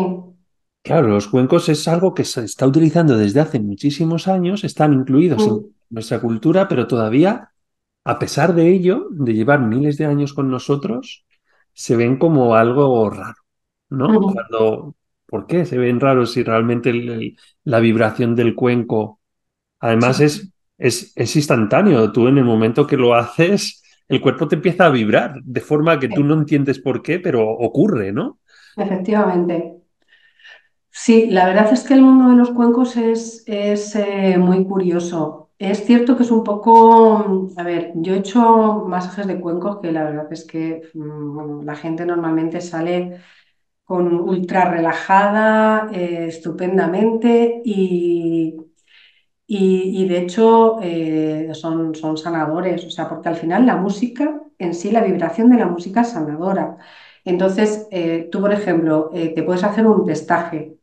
[0.82, 5.46] Claro, los cuencos es algo que se está utilizando desde hace muchísimos años, están incluidos
[5.46, 7.52] en Mm, nuestra cultura, pero todavía,
[8.04, 11.24] a pesar de ello, de llevar miles de años con nosotros,
[11.72, 13.36] se ven como algo raro,
[13.90, 14.08] ¿no?
[14.20, 14.96] Cuando,
[15.32, 19.20] ¿por qué se ven raros si realmente el- el- la vibración del cuenco,
[19.80, 22.12] además Sí, es, es, es instantáneo?
[22.12, 26.00] Tú en el momento que lo haces, el cuerpo te empieza a vibrar de forma
[26.00, 28.40] que tú no entiendes por qué, pero ocurre, ¿no?
[28.76, 29.82] efectivamente.
[30.90, 35.50] Sí, la verdad es que el mundo de los cuencos es, es eh, muy curioso.
[35.58, 39.90] Es cierto que es un poco, a ver, yo he hecho masajes de cuencos que
[39.92, 43.20] la verdad es que mm, bueno, la gente normalmente sale
[43.84, 47.62] con ultra relajada, eh, estupendamente
[49.46, 54.40] y, y- de hecho eh, son, son sanadores, o sea, porque al final la música
[54.58, 56.76] en sí, la vibración de la música es sanadora.
[57.24, 60.76] Entonces, eh, tú, por ejemplo, te puedes hacer un testaje.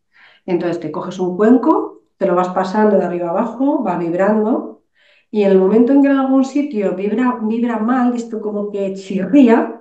[0.45, 4.81] Entonces, te coges un cuenco, te lo vas pasando de arriba abajo, va vibrando,
[5.31, 8.93] y en el momento en que en algún sitio vibra, vibra mal, esto como que
[8.93, 9.75] chirría,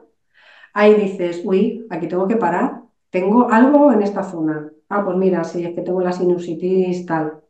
[0.75, 2.83] Ahí dices, uy, aquí tengo que parar.
[3.11, 4.71] Tengo algo en esta zona.
[4.89, 7.41] Ah, pues mira, sí, es que tengo la sinusitis tal.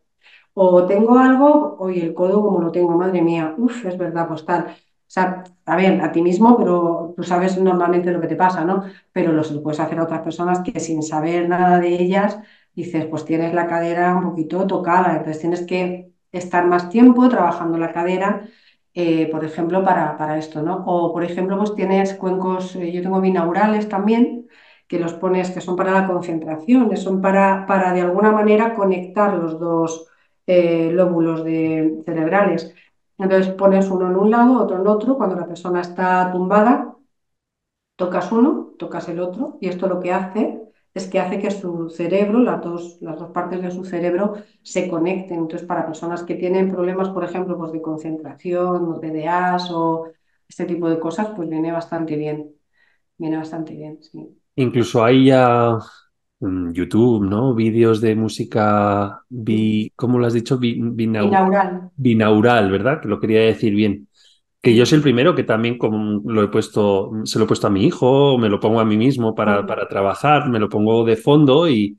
[0.55, 4.45] O tengo algo, oye, el codo como lo tengo, madre mía, uf, es verdad, pues
[4.45, 4.67] tal.
[4.69, 8.65] O sea, a ver, a ti mismo, pero tú sabes normalmente lo que te pasa,
[8.65, 8.85] ¿no?
[9.13, 12.39] Pero lo puedes hacer a otras personas que sin saber nada de ellas,
[12.75, 17.79] dices, pues tienes la cadera un poquito tocada, entonces tienes que estar más tiempo trabajando
[17.79, 18.49] la cadera,
[18.95, 20.85] eh, por ejemplo, para, para esto, ¿no?
[20.87, 24.49] O, por ejemplo, pues tienes cuencos, eh, yo tengo binaurales también,
[24.89, 29.35] que los pones, que son para la concentración, son para, para de alguna manera conectar
[29.35, 30.07] los dos
[30.47, 32.75] eh, lóbulos de- cerebrales.
[33.19, 35.17] Entonces pones uno en un lado, otro en otro.
[35.17, 36.95] Cuando la persona está tumbada,
[37.97, 40.61] tocas uno, tocas el otro, y esto lo que hace
[40.95, 44.89] es que hace que su cerebro, las dos, las dos partes de su cerebro, se
[44.89, 45.39] conecten.
[45.41, 50.09] Entonces, para personas que tienen problemas, por ejemplo, pues de concentración, o TDAs o
[50.49, 52.53] este tipo de cosas, pues viene bastante bien.
[53.19, 54.38] Viene bastante bien, sí.
[54.59, 55.79] Incluso hay ya
[56.41, 57.55] en YouTube, ¿no?
[57.55, 60.59] Vídeos de música bi, ¿cómo lo has dicho?
[60.59, 61.93] Bi- binau- Binaural.
[61.97, 63.01] binaural, ¿verdad?
[63.01, 64.09] Que lo quería decir bien.
[64.63, 67.67] Que yo soy el primero que también como lo he puesto, se lo he puesto
[67.69, 70.69] a mi hijo, me lo pongo a mí mismo para, Mm, para trabajar, me lo
[70.69, 71.99] pongo de fondo y,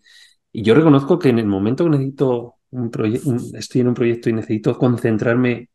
[0.53, 4.29] y yo reconozco que en el momento que necesito un proyecto, estoy en un proyecto
[4.29, 5.69] y necesito concentrarme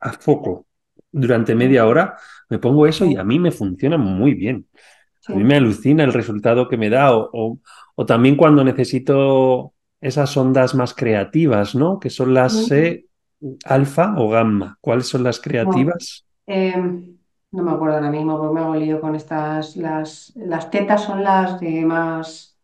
[0.00, 0.66] a foco
[1.10, 2.16] durante media mm, hora,
[2.50, 4.66] me pongo eso y a mí me funciona muy bien.
[5.30, 7.58] A mí me alucina el resultado que me da o, o-
[7.96, 11.98] o también cuando necesito esas ondas más creativas, ¿no?
[12.00, 13.06] Que son las eh,
[13.64, 14.78] alfa o gamma.
[14.80, 16.24] ¿Cuáles son las creativas?
[16.46, 17.18] em,
[17.52, 19.76] no me acuerdo ahora mismo porque me hago lío con estas.
[19.76, 22.58] Las, las tetas son las de más,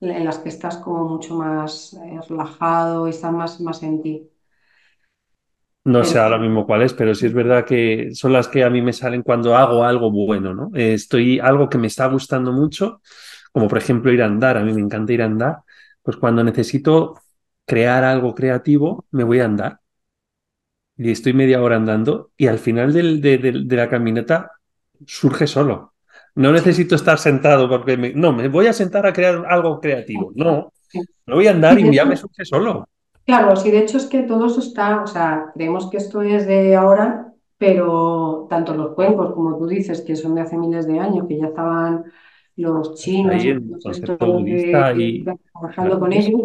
[0.00, 4.30] en las que estás como mucho más eh, relajado y estás más, más en ti.
[5.88, 8.82] No sé ahora mismo cuáles, pero sí es verdad que son las que a mí
[8.82, 10.70] me salen cuando hago algo bueno, ¿no?
[10.74, 13.00] Eh, estoy algo que me está gustando mucho,
[13.52, 15.58] como por ejemplo ir a andar, a mí me encanta ir a andar,
[16.02, 17.14] pues cuando necesito
[17.64, 19.80] crear algo creativo, me voy a andar
[20.96, 24.52] y estoy media hora andando y al final del- de, de- de la caminata
[25.06, 25.94] surge solo.
[26.34, 30.32] No necesito estar sentado porque me- no, me voy a sentar a crear algo creativo.
[30.34, 30.72] No,
[31.26, 32.88] me voy a andar y ya me surge solo.
[33.28, 36.46] Claro, sí, de hecho es que todo eso está, o sea, creemos que esto es
[36.46, 40.98] de ahora, pero tanto los cuencos, como tú dices, que son de hace miles de
[40.98, 42.04] años, que ya estaban
[42.56, 43.60] los chinos de,
[44.96, 46.40] y trabajando claro, con ellos,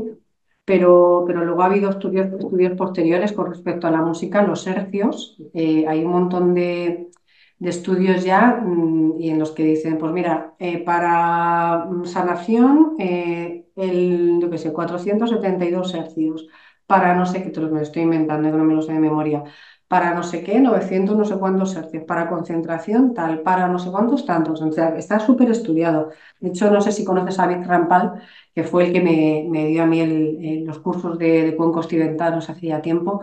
[0.65, 5.37] pero, pero luego ha habido estudios, estudios posteriores con respecto a la música, los hercios.
[5.53, 7.11] Eh, hay un montón de,
[7.59, 12.95] de estudios ya mm, y en los que dicen, pues mira, eh, para mm, sanación,
[12.99, 16.49] eh, el, yo qué sé, 472 hercios
[16.87, 18.93] para no sé qué, te lo me lo estoy inventando, que no me lo sé
[18.93, 19.43] de memoria,
[19.87, 23.91] para no sé qué, 900 no sé cuántos hercios, para concentración tal, para no sé
[23.91, 26.09] cuántos tantos, o sea, está súper estudiado.
[26.39, 28.13] De hecho, no sé si conoces a Vic Rampal,
[28.55, 31.87] que fue el que me, me dio a mí el- los cursos de, de cuencos
[31.87, 33.21] tibetanos hace ya tiempo.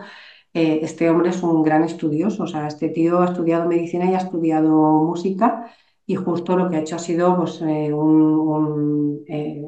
[0.55, 4.15] Eh, este hombre es un gran estudioso, o sea, este tío ha estudiado medicina y
[4.15, 4.69] ha estudiado
[5.05, 5.73] música
[6.07, 9.63] y justo lo que ha hecho ha sido pues, eh, un, un, eh,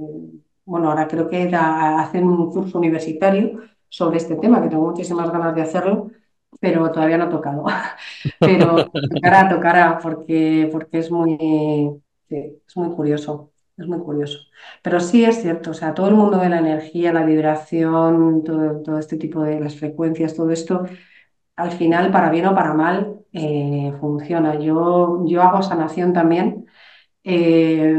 [0.65, 3.61] bueno, ahora creo que hacen un curso universitario
[3.93, 6.11] sobre este tema, que tengo muchísimas ganas de hacerlo,
[6.61, 7.65] pero todavía no he tocado.
[8.43, 11.39] Pero tocará, tocará, porque, porque es muy,
[12.29, 14.39] es muy curioso, es muy curioso.
[14.83, 18.83] Pero sí es cierto, o sea, todo el mundo de la energía, la vibración, todo,
[18.83, 20.85] todo este tipo de las frecuencias, todo esto,
[21.57, 24.59] al final, para bien o para mal, eh, funciona.
[24.61, 26.67] Yo, yo hago sanación también.
[27.25, 27.97] eh,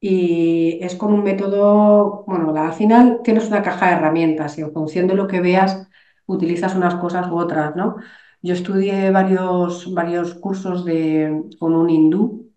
[0.00, 4.72] y es con un método, bueno, al final tienes una caja de herramientas y en
[4.72, 5.88] función de lo que veas
[6.26, 7.96] utilizas unas cosas u otras, ¿no?
[8.42, 12.50] Yo estudié varios, varios cursos de, con un hindú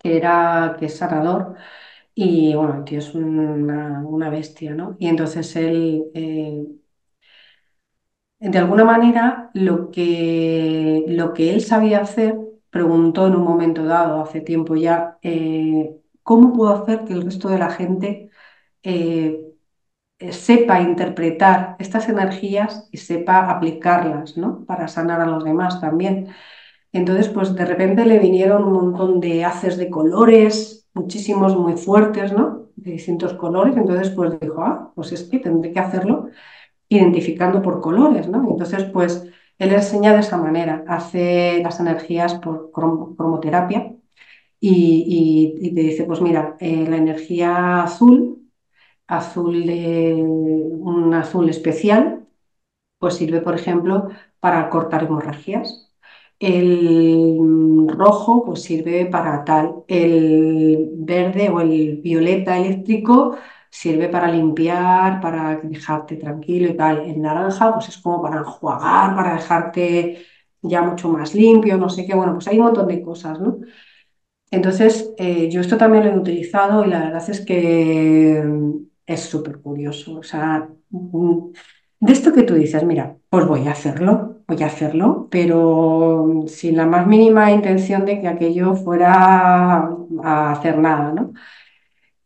[0.00, 1.56] que era, que es sanador
[2.14, 4.96] y bueno, el tío es una, una bestia, ¿no?
[5.00, 6.66] Y entonces él, eh,
[8.38, 12.36] de alguna manera, lo que, lo que él sabía hacer,
[12.70, 15.99] preguntó en un momento dado, hace tiempo ya, eh,
[16.30, 18.30] ¿cómo puedo hacer que el resto de la gente
[18.84, 19.40] eh,
[20.18, 24.64] eh, sepa interpretar estas energías y sepa aplicarlas, ¿no?
[24.66, 26.28] Para sanar a los demás también.
[26.92, 32.32] Entonces, pues de repente le vinieron un montón de haces de colores, muchísimos muy fuertes,
[32.32, 32.68] ¿no?
[32.76, 33.76] De distintos colores.
[33.76, 36.28] Entonces, pues dijo, ah, pues es que tendré que hacerlo
[36.88, 38.48] identificando por colores, ¿no?
[38.50, 39.24] Entonces, pues
[39.58, 43.92] él enseña de esa manera, hace las energías por crom- cromoterapia
[44.60, 48.36] y, te dice, pues mira, eh, la energía azul
[49.06, 52.26] azul de un azul especial,
[52.98, 54.08] pues sirve, por ejemplo,
[54.40, 55.90] para cortar hemorragias.
[56.38, 59.84] El rojo, pues sirve para tal.
[59.88, 63.36] El verde o el violeta eléctrico
[63.70, 67.00] sirve para limpiar, para dejarte tranquilo y tal.
[67.00, 70.24] El naranja, pues es como para enjuagar, para dejarte
[70.62, 72.14] ya mucho más limpio, no sé qué.
[72.14, 73.58] Bueno, pues hay un montón de cosas, ¿no?
[74.50, 78.72] Entonces, eh, yo esto también lo he utilizado y la verdad es que mm,
[79.06, 80.18] es súper curioso.
[80.18, 81.52] O sea, mm,
[82.00, 86.48] de esto que tú dices, mira, pues voy a hacerlo, voy a hacerlo, pero mm,
[86.48, 89.88] sin la más mínima intención de que aquello fuera
[90.24, 91.32] a hacer nada, ¿no?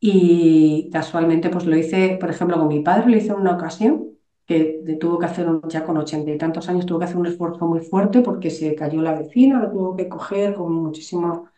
[0.00, 4.10] Y casualmente, pues lo hice, por ejemplo, con mi padre, lo hice en una ocasión
[4.46, 7.66] que tuvo que hacer, ya con ochenta y tantos años, tuvo que hacer un esfuerzo
[7.66, 11.48] muy fuerte porque se cayó la vecina, lo tuvo que coger con muchísimo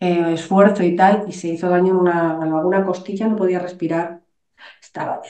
[0.00, 3.58] eh, esfuerzo y tal, y se hizo daño en, una, en alguna costilla, no podía
[3.60, 4.22] respirar.
[4.82, 5.22] Estaba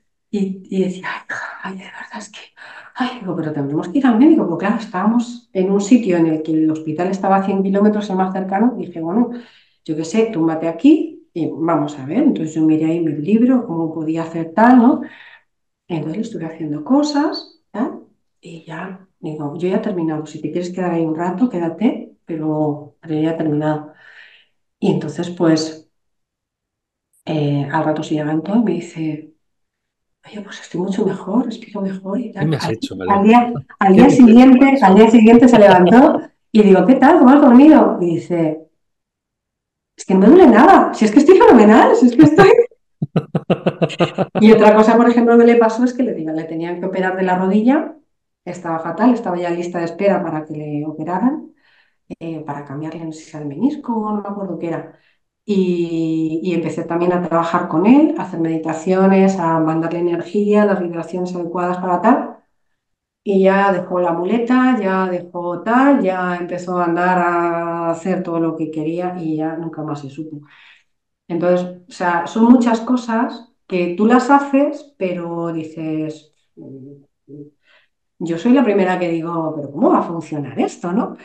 [0.30, 1.08] y, y decía,
[1.62, 2.40] ay, de verdad es que,
[2.94, 6.26] ay, digo, pero tendremos que ir al médico, porque claro, estábamos en un sitio en
[6.26, 9.30] el que el hospital estaba a 100 kilómetros el más cercano, y dije, bueno,
[9.84, 12.18] yo qué sé, túmbate aquí y vamos a ver.
[12.18, 15.02] Entonces yo miré ahí mi libro, cómo podía hacer tal, ¿no?
[15.88, 18.00] Entonces estuve haciendo cosas, ¿tal?
[18.40, 22.05] Y ya, digo, yo ya he terminado, si te quieres quedar ahí un rato, quédate,
[22.26, 23.94] pero, he terminado.
[24.80, 25.88] Y entonces, pues,
[27.24, 29.32] eh, al rato se levantó y me dice,
[30.26, 32.46] oye, pues estoy mucho mejor, respiro mejor y ¿Qué tal.
[32.46, 34.16] me has Al, hecho, al día, al ¿Qué día hecho?
[34.16, 36.20] siguiente, al día siguiente se levantó
[36.52, 37.18] y digo, ¿qué tal?
[37.18, 37.98] ¿Cómo has dormido?
[38.02, 38.68] Y dice,
[39.96, 42.50] es que no me duele nada, si es que estoy fenomenal, si es que estoy...
[44.38, 46.86] Y otra cosa, por ejemplo, que le pasó es que le, digan, le tenían que
[46.86, 47.96] operar de la rodilla,
[48.44, 51.52] estaba fatal, estaba ya lista de espera para que le operaran,
[52.20, 54.98] eh, para cambiarle, no sé si el menisco, no me acuerdo qué era.
[55.44, 60.80] Y, y empecé también a trabajar con él, a hacer meditaciones, a mandarle energía, las
[60.80, 62.36] vibraciones adecuadas para tal.
[63.24, 68.40] Y ya dejó la muleta, ya dejó tal, ya empezó a andar a hacer todo
[68.40, 70.42] lo que quería y ya nunca más se supo.
[71.28, 77.04] Entonces, o sea, son muchas cosas que tú las haces, pero dices, "Mm,
[78.18, 81.16] yo soy la primera que digo, pero ¿cómo va a funcionar esto, no?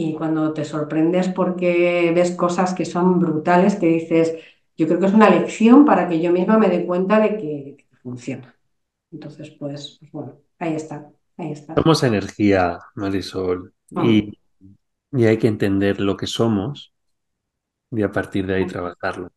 [0.00, 4.32] Y cuando te sorprendes porque ves cosas que son brutales, que dices,
[4.76, 7.86] yo creo que es una lección para que yo misma me dé cuenta de que,
[8.00, 8.54] funciona.
[9.10, 11.74] Entonces, pues, pues bueno, ahí está, ahí está.
[11.74, 14.38] Somos energía, Marisol, Mm, y,
[15.10, 16.92] y hay que entender lo que somos
[17.90, 19.32] y a partir de ahí trabajarlo.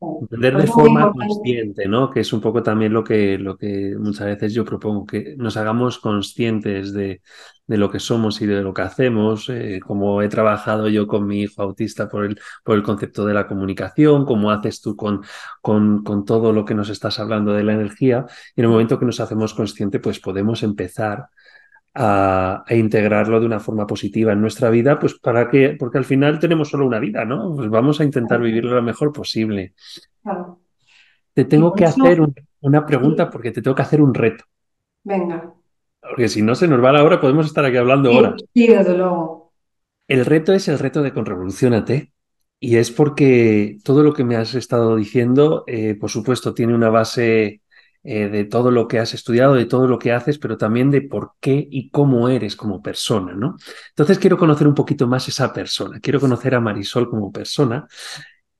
[0.00, 2.10] Entender de eso es muy forma consciente, ¿no?
[2.10, 5.56] Que es un poco también lo que, lo que muchas veces yo propongo, que nos
[5.56, 7.20] hagamos conscientes de,
[7.66, 11.26] de lo que somos y de lo que hacemos, eh, como he trabajado yo con
[11.26, 15.22] mi hijo autista por el, por el concepto de la comunicación, como haces tú con,
[15.60, 18.24] con, con todo lo que nos estás hablando de la energía,
[18.54, 21.26] y en el momento que nos hacemos conscientes, pues podemos empezar
[21.94, 26.04] a, a integrarlo de una forma positiva en nuestra vida, pues para que, porque al
[26.04, 27.54] final tenemos solo una vida, ¿no?
[27.54, 29.74] Pues vamos a intentar vivirlo lo mejor posible.
[30.22, 30.60] Claro.
[31.34, 34.44] Te tengo que hacer un- una pregunta porque te tengo que hacer un reto.
[35.04, 35.54] venga.
[36.00, 38.34] Porque si no se nos va la hora, podemos estar aquí hablando Sí, horas.
[38.54, 39.52] sí, desde luego.
[40.06, 42.12] El reto es el reto de Conrevoluciónate.
[42.60, 46.88] Y es porque todo lo que me has estado diciendo, eh, por supuesto, tiene una
[46.90, 47.62] base
[48.10, 51.02] eh, de todo lo que has estudiado, de todo lo que haces, pero también de
[51.02, 53.56] por qué y cómo eres como persona, ¿no?
[53.90, 56.00] Entonces quiero conocer un poquito más esa persona.
[56.00, 57.86] Quiero conocer a Marisol como persona.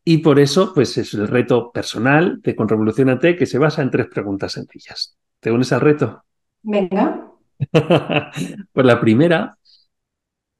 [0.04, 4.08] Y por eso, pues es el reto personal de Conrevoluciónate que se basa en tres
[4.08, 5.16] preguntas sencillas.
[5.40, 6.24] ¿Te unes al reto?
[6.62, 7.24] Venga.
[8.70, 9.56] Pues la primera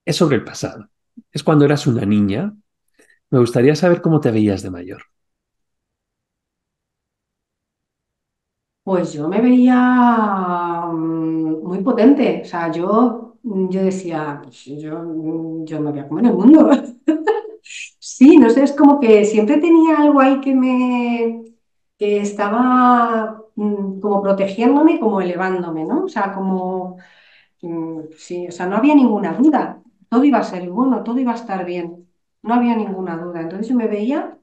[0.03, 0.89] es sobre el pasado.
[1.31, 2.55] Es cuando eras una niña.
[3.29, 5.03] Me gustaría saber cómo te veías de mayor.
[8.89, 9.77] Pues yo me veía
[10.91, 12.41] mm, muy potente.
[12.43, 16.71] O sea, yo, yo decía, pues yo, mm, yo me voy a comer el mundo.
[18.01, 21.45] Sí, no sé, es como que siempre tenía algo ahí que me
[21.99, 26.05] que estaba mm, como protegiéndome, como elevándome, ¿no?
[26.05, 26.99] O sea, como
[27.63, 29.83] mm, sí, o sea, no había ninguna duda.
[30.11, 32.09] Todo iba a ser bueno, todo iba a estar bien.
[32.43, 33.43] No había ninguna duda.
[33.43, 34.39] Entonces yo me veía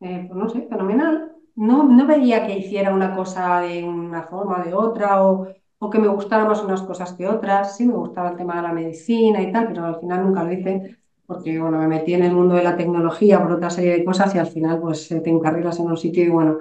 [0.00, 1.35] eh, pues no sé, fenomenal.
[1.56, 5.48] No, no veía que hiciera una cosa de una forma o de otra, o,
[5.78, 7.76] o que me gustaran más unas cosas que otras.
[7.76, 10.52] Sí, me gustaba el tema de la medicina y tal, pero al final nunca lo
[10.52, 14.04] hice, porque bueno, me metí en el mundo de la tecnología por otra serie de
[14.04, 16.58] cosas y al final pues eh, te encarrilas en un sitio y bueno,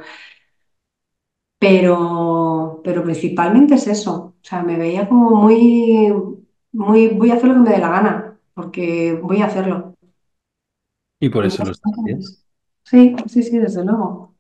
[1.60, 4.14] pero, pero principalmente es eso.
[4.42, 6.14] O sea, me veía como muy,
[6.72, 9.96] muy, voy a hacer lo que me dé la gana, porque voy a hacerlo.
[11.20, 11.90] Y por eso lo está.
[11.98, 12.46] estás.
[12.84, 14.35] Sí, sí, sí, desde luego,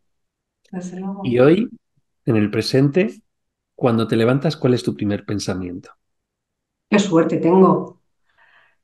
[0.75, 1.69] desde Y hoy,
[2.25, 3.21] en el presente,
[3.75, 5.91] cuando te levantas, ¿cuál es tu primer pensamiento?
[6.89, 8.01] Qué suerte tengo.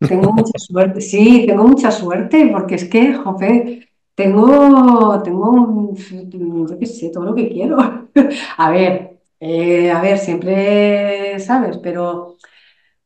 [0.05, 1.01] Tengo mucha suerte.
[1.01, 7.35] Sí, tengo mucha suerte porque es que, jope, tengo, tengo, yo qué sé, todo lo
[7.35, 7.77] que quiero.
[8.57, 12.37] A ver, eh, a ver, siempre sabes, pero,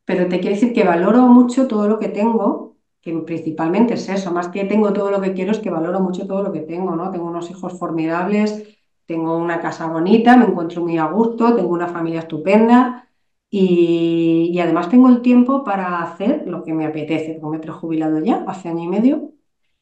[0.04, 4.32] pero te quiero decir que valoro mucho todo lo que tengo, que principalmente es eso,
[4.32, 6.96] más que tengo todo lo que quiero, es que valoro mucho todo lo que tengo,
[6.96, 7.10] ¿no?
[7.10, 8.75] Tengo unos hijos formidables,
[9.06, 13.08] tengo una casa bonita, me encuentro muy a gusto, tengo una familia estupenda
[13.50, 18.18] y, además tengo el tiempo para hacer lo que me apetece, como me he prejubilado
[18.20, 19.32] ya hace año y medio.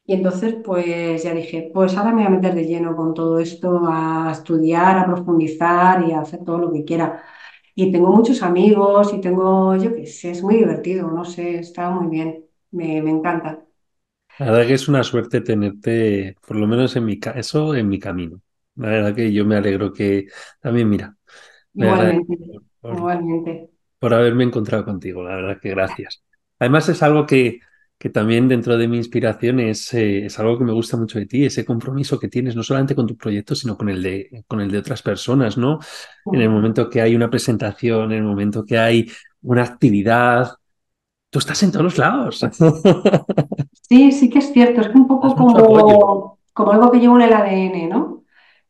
[0.05, 3.39] Y entonces, pues ya dije, pues ahora me voy a meter de lleno con todo
[3.39, 7.23] esto, a estudiar, a profundizar y a hacer todo lo que quiera.
[7.73, 11.89] Y tengo muchos amigos y tengo, yo qué sé, es muy divertido, no sé, está
[11.89, 13.65] muy bien, me, encanta.
[14.39, 17.99] La verdad que es una suerte tenerte, por lo menos en mi caso, en mi
[17.99, 18.41] camino.
[18.75, 20.27] La verdad que yo me alegro que
[20.59, 21.15] también, mira,
[21.73, 22.37] Igualmente,
[22.81, 23.69] por, igualmente.
[23.99, 26.23] por haberme encontrado contigo, la verdad que gracias.
[26.59, 27.59] Además es algo que,
[27.97, 31.25] que también dentro de mi inspiración es, eh, es algo que me gusta mucho de
[31.25, 34.61] ti, ese compromiso que tienes no solamente con tu proyecto, sino con el de, con
[34.61, 35.79] el de otras personas, ¿no?
[36.31, 39.09] En el momento que hay una presentación, en el momento que hay
[39.41, 40.51] una actividad,
[41.29, 42.41] tú estás en todos lados.
[43.87, 47.21] Sí, sí que es cierto, es que un poco como, como algo que llevo en
[47.23, 48.24] el ADN, ¿no?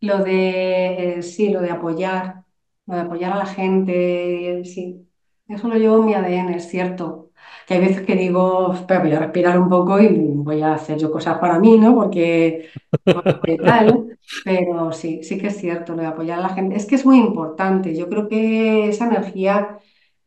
[0.06, 2.44] Lo de, eh, sí, lo de apoyar,
[2.86, 5.08] lo de apoyar a la gente, sí,
[5.48, 7.32] eso lo llevo en mi ADN, es cierto.
[7.68, 10.98] Que hay veces que digo, espera, voy a respirar un poco y voy a hacer
[11.00, 11.96] yo cosas para mí, ¿no?
[11.96, 12.70] Porque,
[13.12, 16.76] porque tal, pero sí, sí que es cierto, lo de apoyar a la gente.
[16.76, 19.80] Es que es muy importante, yo creo que esa energía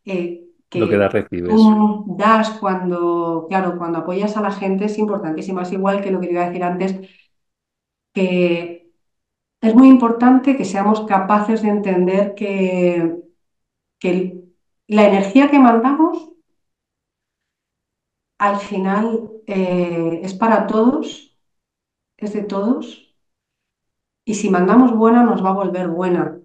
[0.05, 1.13] eh, Lo que das
[1.45, 1.61] que recibes.
[2.07, 5.61] das cuando, claro, cuando apoyas a la gente es importantísimo.
[5.61, 6.97] Es igual que lo que te iba a decir antes,
[8.13, 8.78] que
[9.61, 13.17] es muy importante que seamos capaces de entender que,
[14.89, 16.31] la energía que mandamos
[18.39, 21.37] al final eh, es para todos,
[22.17, 23.15] es de todos,
[24.25, 26.39] y si mandamos buena nos va a volver buena.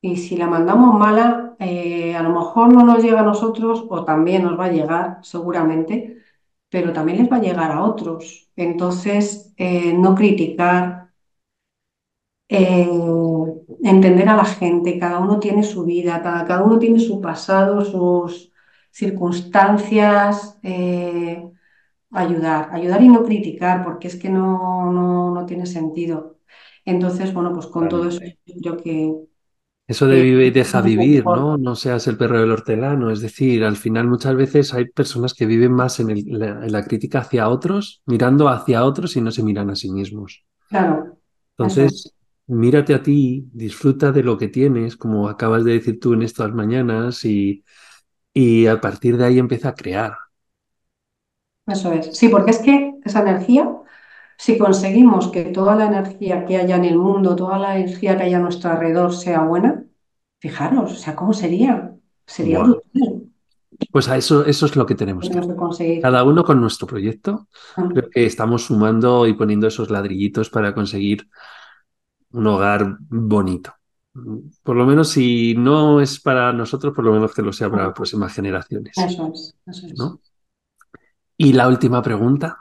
[0.00, 4.04] Y si la mandamos mala, eh, a lo mejor no nos llega a nosotros o
[4.04, 6.22] también nos va a llegar, seguramente,
[6.70, 8.50] pero también les va a llegar a otros.
[8.56, 11.05] Entonces, eh, no criticar,
[12.48, 12.88] eh,
[13.82, 17.84] entender a la gente, cada uno tiene su vida, cada, cada uno tiene su pasado,
[17.84, 18.52] sus
[18.90, 21.50] circunstancias, eh,
[22.12, 26.38] ayudar, ayudar y no criticar, porque es que no, no, no tiene sentido.
[26.84, 29.14] Entonces, bueno, pues con todo eso, yo creo que,
[29.88, 31.26] Eso de vive y deja vivir.
[31.28, 31.56] ¿no?
[31.58, 33.10] No seas el perro del hortelano.
[33.10, 36.72] Es decir, al final muchas veces hay personas que viven más en, el- la, en
[36.72, 40.44] la crítica hacia otros, mirando hacia otros y no se miran a sí mismos.
[40.68, 41.18] Claro.
[41.58, 42.14] Entonces,
[42.46, 46.52] mírate a ti, disfruta de lo que tienes, como acabas de decir tú en estas
[46.52, 47.64] mañanas, y,
[48.34, 50.16] y a partir de ahí empieza a crear.
[51.66, 52.16] Eso es.
[52.16, 53.68] Sí, porque es que esa energía,
[54.38, 58.24] si conseguimos que toda la energía que haya en el mundo, toda la energía que
[58.24, 59.84] haya a nuestro alrededor sea buena,
[60.38, 61.96] fijaros, o sea, ¿cómo sería?
[62.26, 62.82] Sería brutal.
[63.90, 66.02] Pues a eso, eso es lo que tenemos que Tenemos que conseguir.
[66.02, 67.48] Cada uno con nuestro proyecto.
[67.74, 71.28] Creo que estamos sumando y poniendo esos ladrillitos para conseguir
[72.36, 73.74] un hogar bonito.
[74.62, 77.84] Por lo menos si no es para nosotros, por lo menos que lo sea para
[77.84, 77.94] las mm.
[77.94, 79.98] próximas generaciones, Eso es, eso es.
[79.98, 80.20] ¿no?
[81.38, 82.58] Y la última pregunta,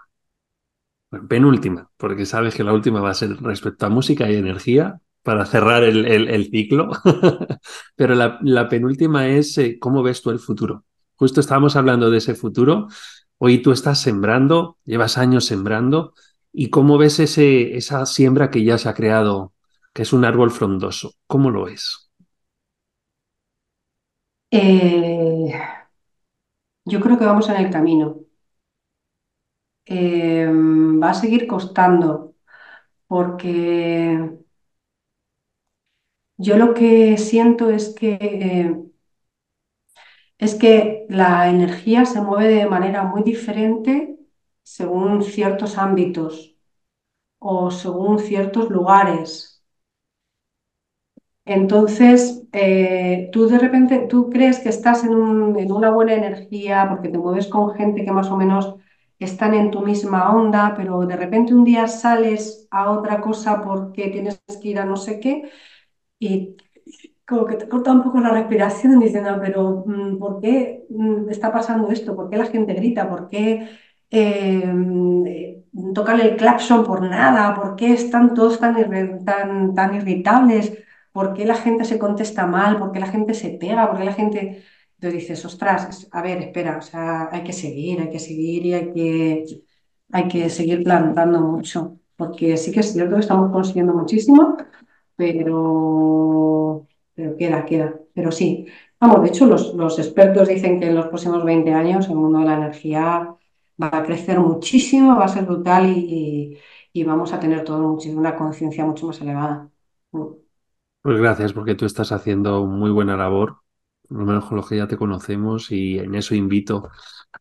[1.11, 4.99] bueno, penúltima, porque sabes que la última va a ser respecto a música y energía
[5.23, 6.89] para cerrar el, el- el ciclo.
[7.95, 10.86] Pero la, la penúltima es eh, ¿cómo ves tú el futuro?
[11.15, 12.88] Justo estábamos hablando de ese futuro.
[13.38, 16.13] Hoy tú estás sembrando, llevas años sembrando,
[16.51, 19.53] ¿y cómo ves ese, esa siembra que ya se ha creado,
[19.95, 21.13] que es un árbol frondoso?
[21.27, 22.11] ¿Cómo lo ves?
[24.51, 25.51] Eh,
[26.85, 28.17] yo creo que vamos en el camino.
[29.87, 30.47] Eh,
[31.01, 32.35] va a seguir costando
[33.07, 34.39] porque
[36.37, 38.75] yo lo que siento es que eh,
[40.37, 44.17] es que la energía se mueve de manera muy diferente
[44.63, 46.55] según ciertos ámbitos
[47.39, 49.55] o según ciertos lugares.
[51.45, 56.87] Entonces, eh, tú de repente, tú crees que estás en, un- en una buena energía
[56.89, 58.75] porque te mueves con gente que más o menos
[59.19, 64.09] están en tu misma onda, pero de repente un día sales a otra cosa porque
[64.09, 65.43] tienes que ir a no sé qué
[66.19, 66.57] y
[67.27, 71.51] como que te corta un poco la respiración diciendo, pero mm, ¿por qué mm, está
[71.51, 72.15] pasando esto?
[72.15, 73.09] ¿Por qué la gente grita?
[73.09, 73.69] ¿Por qué
[74.11, 77.53] eh, tocan el claxon por nada?
[77.55, 80.73] ¿Por qué están todos tan irritables?
[81.16, 82.78] ¿Por qué la gente se contesta mal?
[82.80, 83.88] ¿Por qué la gente se pega?
[83.89, 84.39] ¿Por qué la gente...
[84.95, 88.74] Entonces dices, ostras, a ver, espera, o sea, hay que seguir, hay que seguir y
[88.74, 89.45] hay que,
[90.11, 94.57] hay que seguir plantando mucho, porque sí que es cierto que estamos consiguiendo muchísimo,
[95.16, 97.99] pero, pero queda, queda.
[98.13, 98.68] Pero sí,
[98.99, 102.39] vamos, de hecho los, los expertos dicen que en los próximos 20 años el mundo
[102.39, 103.36] de la energía
[103.82, 106.57] va a crecer muchísimo, va a ser brutal y,
[106.93, 109.70] y vamos a tener todo muchísimo, una conciencia mucho más elevada.
[111.06, 113.58] Pues gracias, porque tú estás haciendo muy buena labor,
[114.10, 116.89] por lo menos con los que ya te conocemos, y en eso invito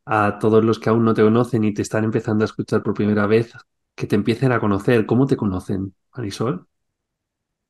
[0.04, 2.92] a todos los que aún no te conocen y te están empezando a escuchar por
[2.92, 3.54] primera vez,
[3.94, 5.06] que te empiecen a conocer.
[5.06, 6.66] ¿Cómo te conocen, Marisol?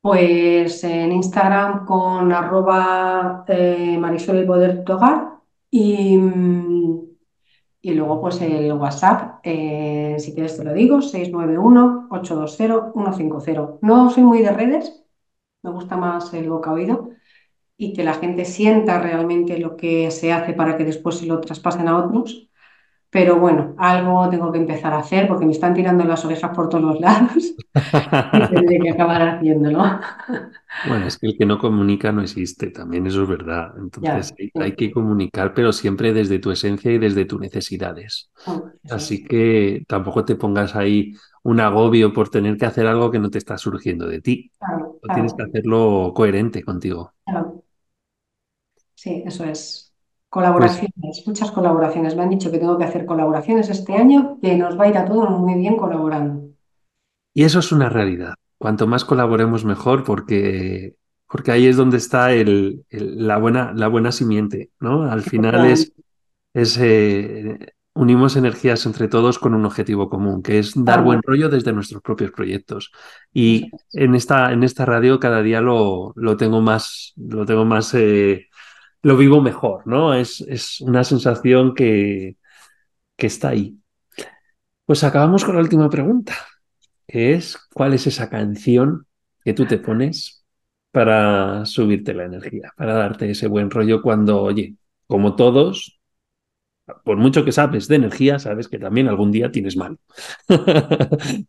[0.01, 4.83] Pues en Instagram con arroba eh, Marisol el Poder
[5.71, 6.19] y,
[7.83, 13.79] Y luego, pues el WhatsApp, eh, si quieres te lo digo, 691-820-150.
[13.83, 15.04] No soy muy de redes,
[15.65, 17.11] me gusta más el boca oído
[17.77, 21.41] y que la gente sienta realmente lo que se hace para que después se lo
[21.41, 22.49] traspasen a otros.
[23.11, 26.69] Pero bueno, algo tengo que empezar a hacer porque me están tirando las orejas por
[26.69, 27.55] todos los lados y
[28.55, 29.85] tendré que acabar haciéndolo.
[30.89, 33.73] Bueno, es que el que no comunica no existe, también eso es verdad.
[33.79, 38.31] Entonces hay, hay, que comunicar, pero siempre desde tu esencia y desde tus necesidades.
[38.91, 41.15] Así que tampoco te pongas ahí
[41.45, 44.51] un agobio por tener que hacer algo que no te está surgiendo de ti.
[44.59, 45.15] Claro, claro.
[45.15, 47.13] Tienes que hacerlo coherente contigo.
[47.25, 47.63] Claro.
[48.95, 49.93] Sí, eso es.
[50.31, 52.17] Colaboraciones, pues, muchas colaboraciones.
[52.17, 54.97] Me han dicho que tengo que hacer colaboraciones este año, que nos va a ir
[54.97, 56.49] a todos muy bien colaborando.
[57.35, 58.35] Y eso es una realidad.
[58.57, 60.97] Cuanto más colaboremos mejor, porque,
[61.29, 65.03] porque ahí es donde está el, el, la, buena, la buena simiente, ¿no?
[65.03, 65.93] Al final es,
[66.55, 71.49] es eh, unimos energías entre todos con un objetivo común, que es dar buen rollo
[71.49, 72.91] desde nuestros propios proyectos.
[73.33, 77.95] Y en esta, en esta radio cada día lo, lo tengo más, lo tengo más
[77.95, 78.49] eh,
[79.03, 80.15] lo vivo mejor, ¿no?
[80.15, 82.37] Es, es una sensación que,
[83.17, 83.79] que está ahí.
[84.87, 86.35] Pues acabamos con la última pregunta,
[87.07, 89.07] que es, ¿cuál es esa canción
[89.45, 90.45] que tú te pones
[90.91, 94.77] para subirte la energía, para darte ese buen rollo cuando, oye,
[95.07, 96.01] como todos,
[97.05, 99.99] por mucho que sabes de energía, sabes que también algún día tienes mal.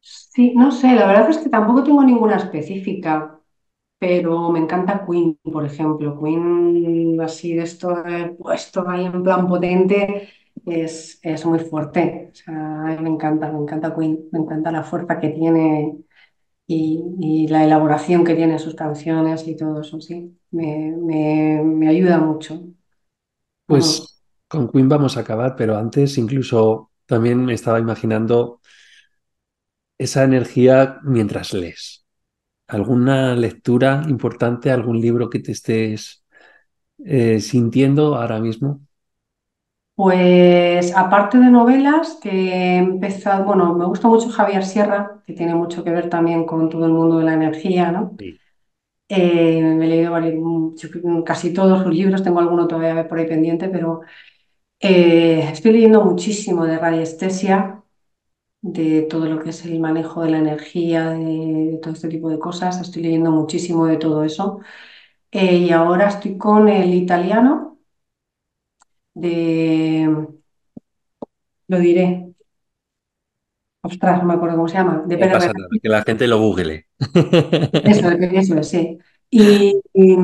[0.00, 3.34] Sí, no sé, la verdad es que tampoco tengo ninguna específica
[3.98, 6.20] pero me encanta Queen, por ejemplo.
[6.22, 7.94] Queen, así de esto
[8.38, 10.28] puesto ahí en plan potente,
[10.66, 12.30] es, es muy fuerte.
[12.32, 12.54] O sea,
[13.00, 15.98] me encanta, me encanta Queen, me encanta la fuerza que tiene
[16.66, 20.38] y, y la elaboración que tiene sus canciones y todo eso, sí.
[20.52, 22.62] Me, me, me ayuda mucho.
[23.66, 24.17] Pues
[24.48, 28.60] con Queen vamos a acabar, pero antes incluso también me estaba imaginando
[29.98, 32.06] esa energía mientras lees.
[32.66, 36.24] ¿Alguna lectura importante, algún libro que te estés
[37.04, 38.80] eh, sintiendo ahora mismo?
[39.94, 45.56] Pues aparte de novelas, que he empezado, bueno, me gusta mucho Javier Sierra, que tiene
[45.56, 48.14] mucho que ver también con todo el mundo de la energía, ¿no?
[48.18, 48.38] Sí.
[49.08, 50.36] Eh, me he leído varios,
[51.24, 54.02] casi todos sus libros, tengo alguno todavía por ahí pendiente, pero
[54.80, 57.82] eh, estoy leyendo muchísimo de radiestesia,
[58.62, 61.24] de todo lo que es el manejo de la energía, de,
[61.72, 62.80] de todo este tipo de cosas.
[62.80, 64.60] Estoy leyendo muchísimo de todo eso.
[65.32, 67.78] Eh, y ahora estoy con el italiano
[69.14, 70.28] de,
[71.68, 72.34] lo diré,
[73.82, 76.26] ostras, no me acuerdo cómo se llama, de No Pedro pasa nada, que la gente
[76.26, 76.86] lo google.
[77.84, 78.98] Eso, eso es, sí.
[79.30, 80.16] Y, y,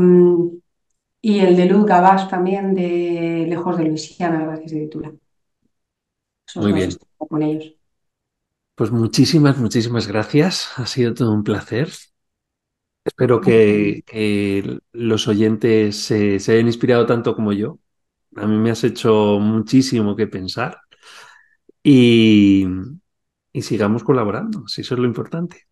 [1.24, 5.12] y el de Luz Gabás también, de Lejos de Luisiana, la verdad que se titula.
[6.48, 6.98] Esos Muy bien.
[7.18, 7.74] con ellos.
[8.76, 10.68] Pues muchísimas, muchísimas gracias.
[10.78, 11.88] Ha sido todo un placer.
[13.04, 17.78] Espero que, que los oyentes se, se hayan inspirado tanto como yo.
[18.36, 20.78] A mí me has hecho muchísimo que pensar
[21.82, 22.66] y,
[23.52, 25.66] y sigamos colaborando, si eso es lo importante.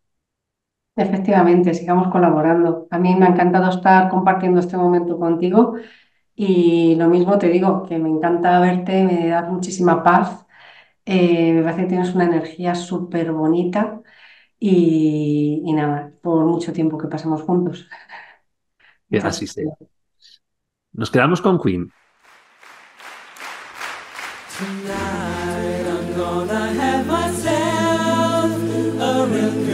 [0.95, 2.87] Efectivamente, sigamos colaborando.
[2.91, 5.77] A mí me ha encantado estar compartiendo este momento contigo
[6.35, 10.47] y lo mismo te digo, que me encanta verte, me da muchísima paz.
[11.05, 14.01] Eh, me parece que tienes una energía súper bonita
[14.59, 17.89] y, y nada, por mucho tiempo que pasemos juntos.
[19.11, 19.73] Que así sea.
[20.93, 21.91] Nos quedamos con Queen.
[24.59, 28.53] Tonight I'm gonna have myself
[29.01, 29.72] a real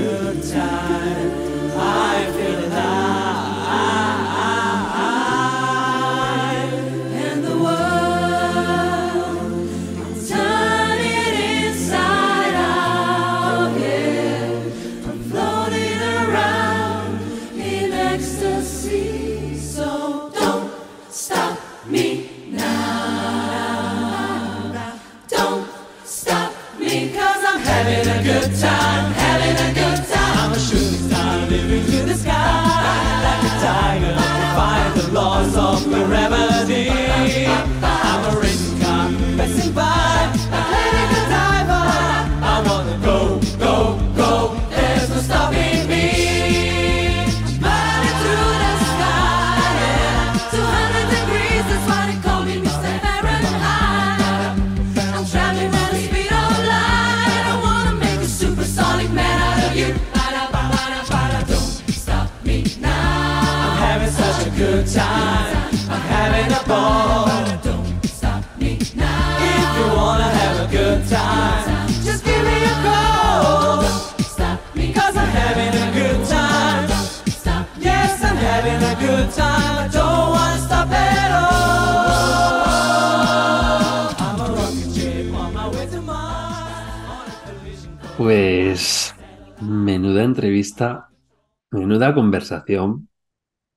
[92.48, 93.08] conversación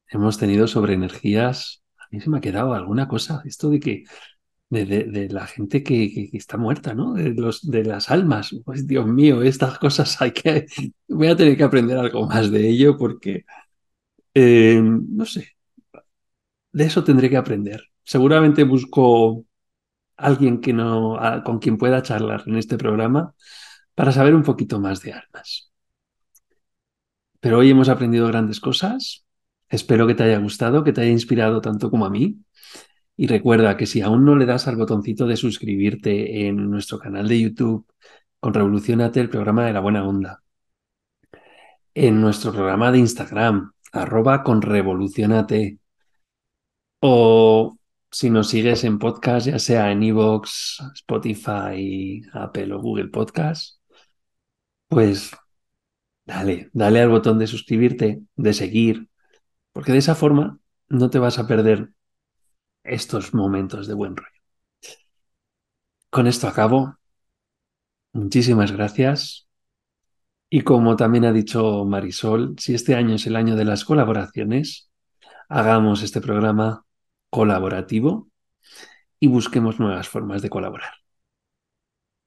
[0.09, 1.83] hemos tenido sobre energías.
[1.97, 4.03] A mí se me ha quedado alguna cosa, esto de que
[4.69, 7.13] de, la gente que, está muerta, ¿no?
[7.13, 8.55] De los de las almas.
[8.65, 10.65] Pues Dios mío, estas cosas hay que
[11.09, 13.45] voy a tener que aprender algo más de ello porque
[14.33, 15.57] eh, no sé,
[16.71, 17.81] de eso tendré que aprender.
[18.03, 19.45] Seguramente busco
[20.17, 23.33] alguien que no, con quien pueda charlar en este programa
[23.95, 25.70] para saber un poquito más de almas.
[27.41, 29.25] Pero hoy hemos aprendido grandes cosas.
[29.69, 32.37] Espero que te haya gustado, que te haya inspirado tanto como a mí.
[33.17, 37.27] Y recuerda que si aún no le das al botoncito de suscribirte en nuestro canal
[37.27, 37.85] de YouTube
[38.39, 40.43] con Revolucionate, el programa de la buena onda,
[41.93, 44.61] en nuestro programa de Instagram, arroba con
[47.03, 47.77] o
[48.11, 53.79] si nos sigues en podcast, ya sea en iVoox, Spotify, Apple o Google Podcast,
[54.87, 55.31] pues
[56.31, 59.09] dale, dale al botón de suscribirte, de seguir,
[59.73, 61.91] porque de esa forma no te vas a perder
[62.83, 64.29] estos momentos de buen rollo.
[66.09, 66.97] Con esto acabo.
[68.13, 69.47] Muchísimas gracias.
[70.49, 74.89] Y como también ha dicho Marisol, si este año es el año de las colaboraciones,
[75.49, 76.85] hagamos este programa
[77.29, 78.29] colaborativo
[79.19, 80.93] y busquemos nuevas formas de colaborar.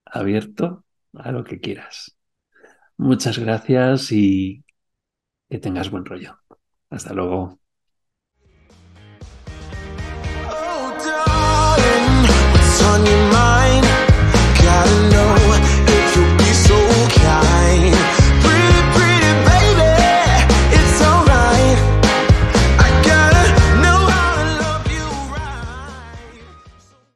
[0.07, 0.85] Abierto
[1.15, 2.17] a lo que quieras.
[2.97, 4.65] Muchas gracias y
[5.51, 6.39] que tengas buen rollo.
[6.91, 7.61] Hasta luego.